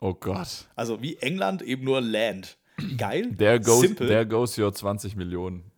[0.00, 0.66] Oh Gott.
[0.74, 2.58] Also wie England, eben nur Land.
[2.98, 3.34] Geil.
[3.36, 4.08] There goes, Simple.
[4.08, 5.70] there goes your 20 Millionen.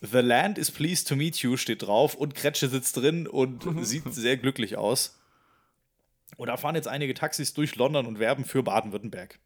[0.00, 4.12] The land is pleased to meet you steht drauf und Kretsche sitzt drin und sieht
[4.14, 5.18] sehr glücklich aus.
[6.38, 9.38] Und da fahren jetzt einige Taxis durch London und werben für Baden-Württemberg.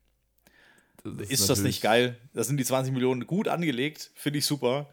[1.05, 2.17] Ist, das natürlich- nicht geil?
[2.33, 4.89] Da sind die 20 Millionen gut angelegt, finde ich super.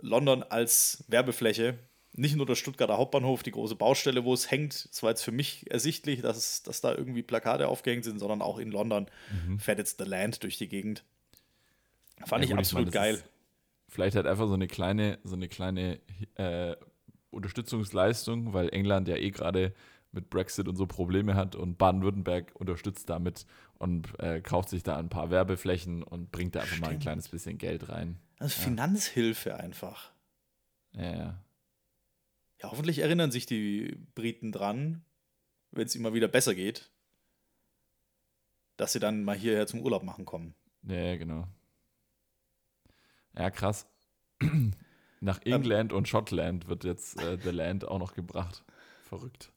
[0.00, 1.78] London als Werbefläche.
[2.16, 4.88] Nicht nur der Stuttgarter Hauptbahnhof, die große Baustelle, wo es hängt.
[4.90, 8.58] Es war jetzt für mich ersichtlich, dass, dass da irgendwie Plakate aufgehängt sind, sondern auch
[8.58, 9.06] in London
[9.58, 11.04] fährt jetzt The Land durch die Gegend.
[12.24, 12.50] Fand Mhm.
[12.50, 13.14] Ja, ich gut, absolut meine, das geil.
[13.16, 13.24] ist
[13.88, 16.00] Vielleicht halt einfach so eine kleine, so eine kleine
[16.36, 16.74] äh,
[17.30, 19.74] Unterstützungsleistung, weil England ja eh gerade
[20.12, 23.46] mit Brexit und so Probleme hat und Baden-Württemberg unterstützt damit
[23.78, 27.02] und äh, kauft sich da ein paar Werbeflächen und bringt da einfach mal ein Stimmt.
[27.02, 28.18] kleines bisschen Geld rein.
[28.38, 30.12] Also Finanzhilfe einfach.
[30.92, 31.44] Ja, ja.
[32.64, 35.04] Ja, hoffentlich erinnern sich die Briten dran,
[35.70, 36.90] wenn es immer wieder besser geht,
[38.78, 40.54] dass sie dann mal hierher zum Urlaub machen kommen.
[40.82, 41.46] Ja, genau.
[43.36, 43.86] Ja, krass.
[44.40, 44.74] Ähm.
[45.20, 48.62] Nach England und Schottland wird jetzt äh, The Land auch noch gebracht.
[49.04, 49.50] Verrückt.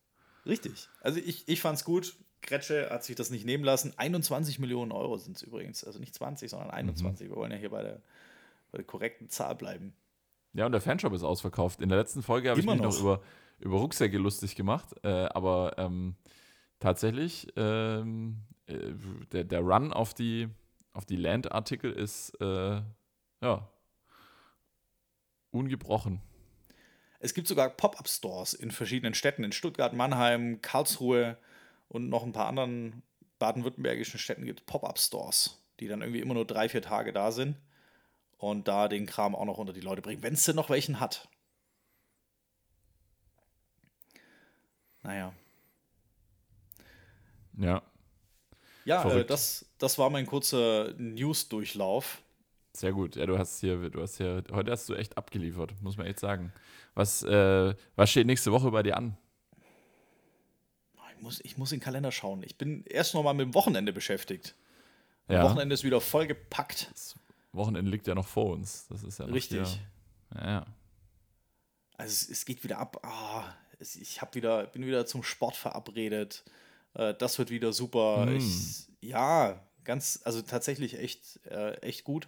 [0.45, 0.87] Richtig.
[1.01, 2.15] Also ich, ich fand's gut.
[2.41, 3.93] Gretsche hat sich das nicht nehmen lassen.
[3.97, 5.83] 21 Millionen Euro sind es übrigens.
[5.83, 7.27] Also nicht 20, sondern 21.
[7.27, 8.01] Wir wollen ja hier bei der,
[8.71, 9.93] bei der korrekten Zahl bleiben.
[10.53, 11.81] Ja, und der Fanshop ist ausverkauft.
[11.81, 12.99] In der letzten Folge habe ich mich noch, noch.
[12.99, 13.21] über,
[13.59, 16.15] über Rucksäcke lustig gemacht, äh, aber ähm,
[16.79, 18.93] tatsächlich ähm, äh,
[19.31, 20.49] der, der Run auf die,
[20.93, 22.81] auf die Land-Artikel ist äh,
[23.41, 23.69] ja
[25.51, 26.21] ungebrochen.
[27.19, 31.37] Es gibt sogar Pop-Up-Stores in verschiedenen Städten, in Stuttgart, Mannheim, Karlsruhe
[31.87, 33.01] und noch ein paar anderen
[33.39, 37.57] baden-württembergischen Städten gibt es Pop-Up-Stores, die dann irgendwie immer nur drei, vier Tage da sind
[38.38, 40.99] und da den Kram auch noch unter die Leute bringen, wenn es denn noch welchen
[40.99, 41.27] hat.
[45.03, 45.33] Naja.
[47.57, 47.81] Ja,
[48.85, 52.21] Ja, äh, das, das war mein kurzer News-Durchlauf.
[52.73, 53.15] sehr gut.
[53.15, 56.19] Ja, du hast hier, du hast hier, heute hast du echt abgeliefert, muss man echt
[56.19, 56.53] sagen.
[56.93, 59.17] Was, äh, was steht nächste Woche bei dir an?
[61.15, 62.43] Ich muss, ich muss in den Kalender schauen.
[62.43, 64.53] Ich bin erst noch mal mit dem Wochenende beschäftigt.
[65.27, 66.91] Ja, Wochenende ist wieder vollgepackt.
[66.91, 67.15] das
[67.57, 68.87] Wochenende liegt ja noch vor uns.
[68.87, 69.67] Das ist ja Richtig.
[69.67, 70.65] Hier, ja, ja.
[71.97, 72.99] Also es, es geht wieder ab.
[73.03, 73.43] Ah,
[73.79, 76.43] es, ich hab wieder, bin wieder zum Sport verabredet.
[76.93, 78.25] Äh, das wird wieder super.
[78.25, 78.37] Mm.
[78.37, 82.27] Ich, ja, ganz, also tatsächlich echt, äh, echt gut.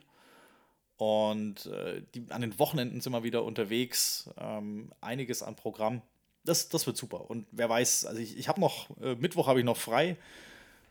[0.97, 4.29] Und äh, die, an den Wochenenden sind wir wieder unterwegs.
[4.37, 6.01] Ähm, einiges an Programm.
[6.43, 7.29] Das, das wird super.
[7.29, 10.17] Und wer weiß, also ich, ich habe noch, äh, Mittwoch habe ich noch frei.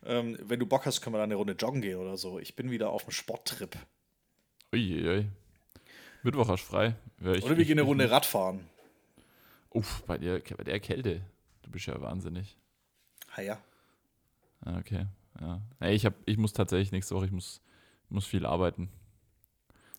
[0.05, 2.39] Ähm, wenn du Bock hast, können wir da eine Runde joggen gehen oder so.
[2.39, 3.77] Ich bin wieder auf dem Sporttrip.
[4.75, 5.27] Uiuiui.
[6.23, 6.97] Mittwoch hast du frei.
[7.21, 8.61] Ich- Oder wir ich- gehen eine ich- Runde Radfahren.
[9.71, 11.21] Uff, bei der, bei der Kälte.
[11.63, 12.57] Du bist ja wahnsinnig.
[13.37, 13.59] Ha ja.
[14.65, 15.07] Ah, okay.
[15.41, 15.61] Ja.
[15.81, 17.61] Nee, ich, hab, ich muss tatsächlich nächste Woche, ich muss,
[18.09, 18.89] muss viel arbeiten.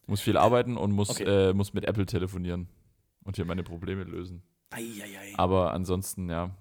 [0.08, 1.50] Muss viel arbeiten und muss, Okay.
[1.50, 2.68] äh, muss mit Apple telefonieren
[3.24, 4.42] und hier meine Probleme lösen.
[4.72, 5.34] Eieiei.
[5.38, 6.56] Aber ansonsten, ja,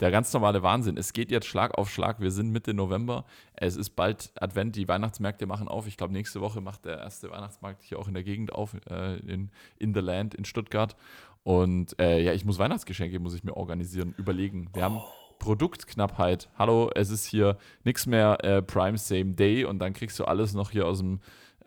[0.00, 0.96] der ganz normale Wahnsinn.
[0.96, 2.20] Es geht jetzt Schlag auf Schlag.
[2.20, 3.24] Wir sind Mitte November.
[3.52, 4.76] Es ist bald Advent.
[4.76, 5.86] Die Weihnachtsmärkte machen auf.
[5.86, 9.16] Ich glaube, nächste Woche macht der erste Weihnachtsmarkt hier auch in der Gegend auf, äh,
[9.18, 10.96] in, in the Land in Stuttgart.
[11.42, 14.70] Und äh, ja, ich muss Weihnachtsgeschenke, muss ich mir organisieren, überlegen.
[14.72, 15.00] Wir haben
[15.38, 16.48] Produktknappheit.
[16.58, 20.54] Hallo, es ist hier nichts mehr äh, Prime Same Day und dann kriegst du alles
[20.54, 21.20] noch hier aus dem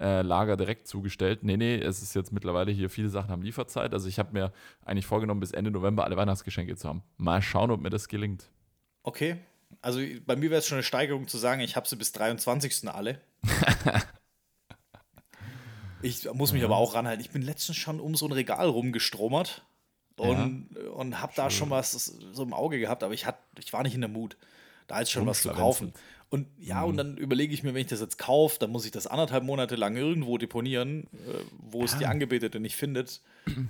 [0.04, 1.44] äh, Lager direkt zugestellt.
[1.44, 3.94] Nee, nee, es ist jetzt mittlerweile hier, viele Sachen haben Lieferzeit.
[3.94, 4.52] Also ich habe mir
[4.86, 7.04] eigentlich vorgenommen, bis Ende November alle Weihnachtsgeschenke zu haben.
[7.18, 8.50] Mal schauen, ob mir das gelingt.
[9.04, 9.38] Okay.
[9.82, 12.90] Also bei mir wäre es schon eine Steigerung zu sagen, ich habe sie bis 23.
[12.90, 13.20] alle.
[16.02, 16.68] Ich muss mich Ja.
[16.68, 17.22] aber auch ranhalten.
[17.22, 19.64] Ich bin letztens schon um so ein Regal rumgestromert
[20.18, 23.84] und, und habe da schon was so im Auge gehabt, aber ich, hat, ich war
[23.84, 24.36] nicht in der Mut,
[24.88, 25.94] da jetzt schon was zu kaufen.
[26.34, 26.88] Und ja, Mhm.
[26.88, 29.44] und dann überlege ich mir, wenn ich das jetzt kaufe, dann muss ich das anderthalb
[29.44, 33.22] Monate lang irgendwo deponieren, äh, wo es die Angebetete nicht findet.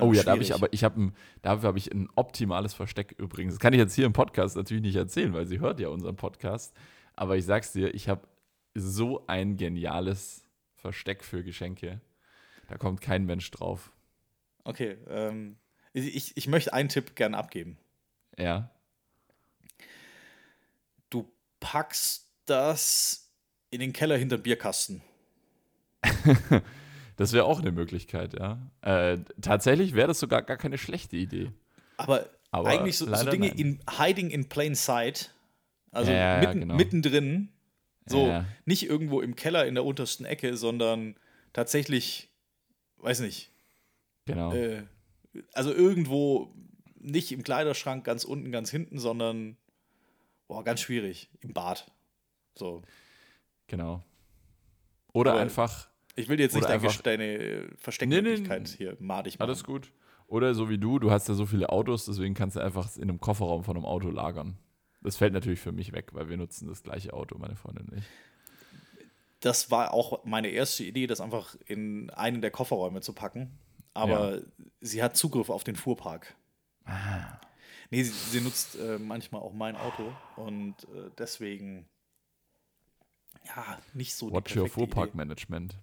[0.00, 3.52] Oh ja, da habe ich aber, ich habe dafür habe ich ein optimales Versteck übrigens.
[3.52, 6.16] Das kann ich jetzt hier im Podcast natürlich nicht erzählen, weil sie hört ja unseren
[6.16, 6.74] Podcast.
[7.16, 8.22] Aber ich sag's dir, ich habe
[8.74, 10.42] so ein geniales
[10.76, 12.00] Versteck für Geschenke.
[12.68, 13.92] Da kommt kein Mensch drauf.
[14.64, 15.56] Okay, ähm,
[15.92, 17.76] ich, ich möchte einen Tipp gerne abgeben.
[18.38, 18.70] Ja.
[21.64, 23.32] Du packst das
[23.70, 25.02] in den Keller hinter Bierkasten.
[27.16, 28.58] Das wäre auch eine Möglichkeit, ja.
[28.80, 31.52] Äh, tatsächlich wäre das sogar gar keine schlechte Idee.
[31.96, 33.56] Aber, Aber eigentlich so, so Dinge nein.
[33.56, 35.32] in hiding in plain sight,
[35.92, 36.74] also Ja, ja, mitten, genau.
[36.74, 37.50] mittendrin,
[38.04, 38.44] so Ja.
[38.64, 41.14] nicht irgendwo im Keller in der untersten Ecke, sondern
[41.52, 42.30] tatsächlich,
[42.96, 43.52] weiß nicht,
[44.24, 44.52] Genau.
[44.52, 44.82] äh,
[45.52, 46.52] also irgendwo
[46.98, 49.56] nicht im Kleiderschrank ganz unten, ganz hinten, sondern
[50.54, 51.90] boah, ganz schwierig, im Bad.
[52.54, 52.82] So.
[53.66, 54.04] Genau.
[55.12, 58.96] Oder Aber einfach, Ich will jetzt nicht Oder deine, deine äh, Nee, Versteckmöglichkeit nee, hier
[59.00, 59.48] madig machen.
[59.48, 59.90] alles gut.
[60.28, 63.02] Oder so wie du, du hast ja so viele Autos, deswegen kannst du einfach in
[63.02, 64.56] einem Kofferraum von einem Auto lagern.
[65.02, 67.98] Das fällt natürlich für mich weg, weil wir nutzen das gleiche Auto, meine Freundin und
[67.98, 68.04] ich.
[69.40, 73.58] Das war auch meine erste Idee, das einfach in einen der Kofferräume zu packen.
[73.92, 74.40] Aber
[74.80, 76.34] sie hat Zugriff auf den Fuhrpark.
[76.84, 77.40] Ah.
[77.90, 81.86] Nee, sie, sie nutzt äh, manchmal auch mein Auto und äh, deswegen
[83.46, 84.92] ja, nicht so die Watch your perfekte Idee.
[84.92, 85.78] Fuhrparkmanagement.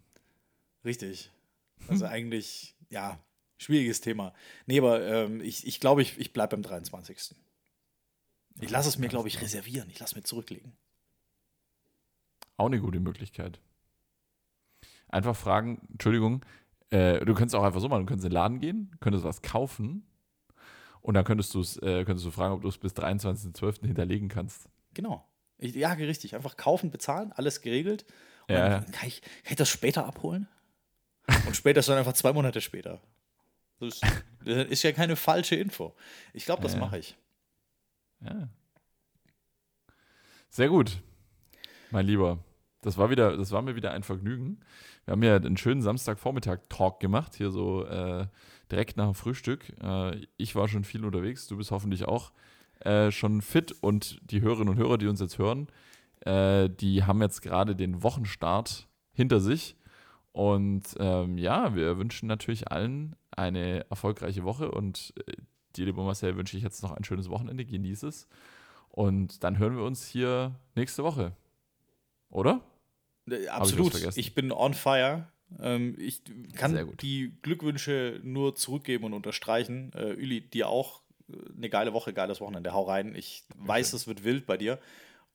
[0.83, 1.31] Richtig.
[1.87, 3.19] Also eigentlich, ja,
[3.57, 4.33] schwieriges Thema.
[4.65, 7.35] Nee, aber ähm, ich, ich glaube, ich, ich bleibe beim 23.
[8.59, 9.89] Ich lasse es mir, glaube ich, reservieren.
[9.89, 10.73] Ich lasse mir zurücklegen.
[12.57, 13.59] Auch eine gute Möglichkeit.
[15.07, 16.45] Einfach fragen, Entschuldigung,
[16.89, 19.41] äh, du könntest auch einfach so machen, du könntest in den Laden gehen, könntest was
[19.41, 20.05] kaufen
[21.01, 23.81] und dann könntest, du's, äh, könntest du fragen, ob du es bis 23.12.
[23.87, 24.69] hinterlegen kannst.
[24.93, 25.25] Genau.
[25.57, 26.35] Ich, ja, richtig.
[26.35, 28.05] Einfach kaufen, bezahlen, alles geregelt.
[28.47, 30.47] Und Ja, dann kann ich, kann ich das später abholen?
[31.45, 32.99] Und später ist dann einfach zwei Monate später.
[33.79, 34.03] Das ist,
[34.45, 35.93] das ist ja keine falsche Info.
[36.33, 36.79] Ich glaube, das Ja.
[36.79, 37.15] mache ich.
[38.23, 38.49] Ja.
[40.49, 41.01] Sehr gut,
[41.91, 42.39] mein Lieber.
[42.81, 44.59] Das war, wieder, das war mir wieder ein Vergnügen.
[45.05, 48.25] Wir haben ja einen schönen Samstagvormittag-Talk gemacht, hier so äh,
[48.71, 49.73] direkt nach dem Frühstück.
[49.83, 52.31] Äh, ich war schon viel unterwegs, du bist hoffentlich auch
[52.79, 55.67] äh, schon fit und die Hörerinnen und Hörer, die uns jetzt hören,
[56.21, 59.75] äh, die haben jetzt gerade den Wochenstart hinter sich.
[60.31, 65.33] Und ähm, ja, wir wünschen natürlich allen eine erfolgreiche Woche und äh,
[65.75, 67.65] dir, lieber Marcel, wünsche ich jetzt noch ein schönes Wochenende.
[67.65, 68.27] Genieß es.
[68.89, 71.33] Und dann hören wir uns hier nächste Woche.
[72.29, 72.61] Oder?
[73.29, 73.91] Äh, Absolut.
[73.91, 74.19] vergessen?
[74.19, 75.27] Ich bin on fire.
[75.59, 76.21] Ähm, ich
[76.55, 79.91] kann die Glückwünsche nur zurückgeben und unterstreichen.
[79.93, 81.01] Äh, Üli, dir auch
[81.55, 82.73] eine geile Woche, geiles Wochenende.
[82.73, 83.15] Hau rein.
[83.15, 84.79] Ich weiß, es wird wild bei dir.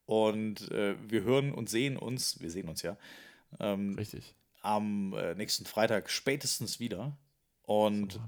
[0.05, 2.97] Und äh, wir hören und sehen uns, wir sehen uns ja,
[3.59, 4.37] ähm, Richtig.
[4.63, 7.17] am äh, nächsten Freitag spätestens wieder.
[7.63, 8.21] Und So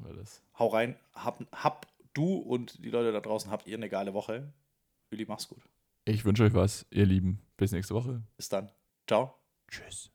[0.59, 0.97] hau rein.
[1.15, 4.53] Hab, hab du und die Leute da draußen, habt ihr eine geile Woche.
[5.11, 5.63] Üli, mach's gut.
[6.05, 7.41] Ich wünsche euch was, ihr Lieben.
[7.57, 8.23] Bis nächste Woche.
[8.37, 8.71] Bis dann.
[9.07, 9.35] Ciao.
[9.71, 10.11] Tschüss.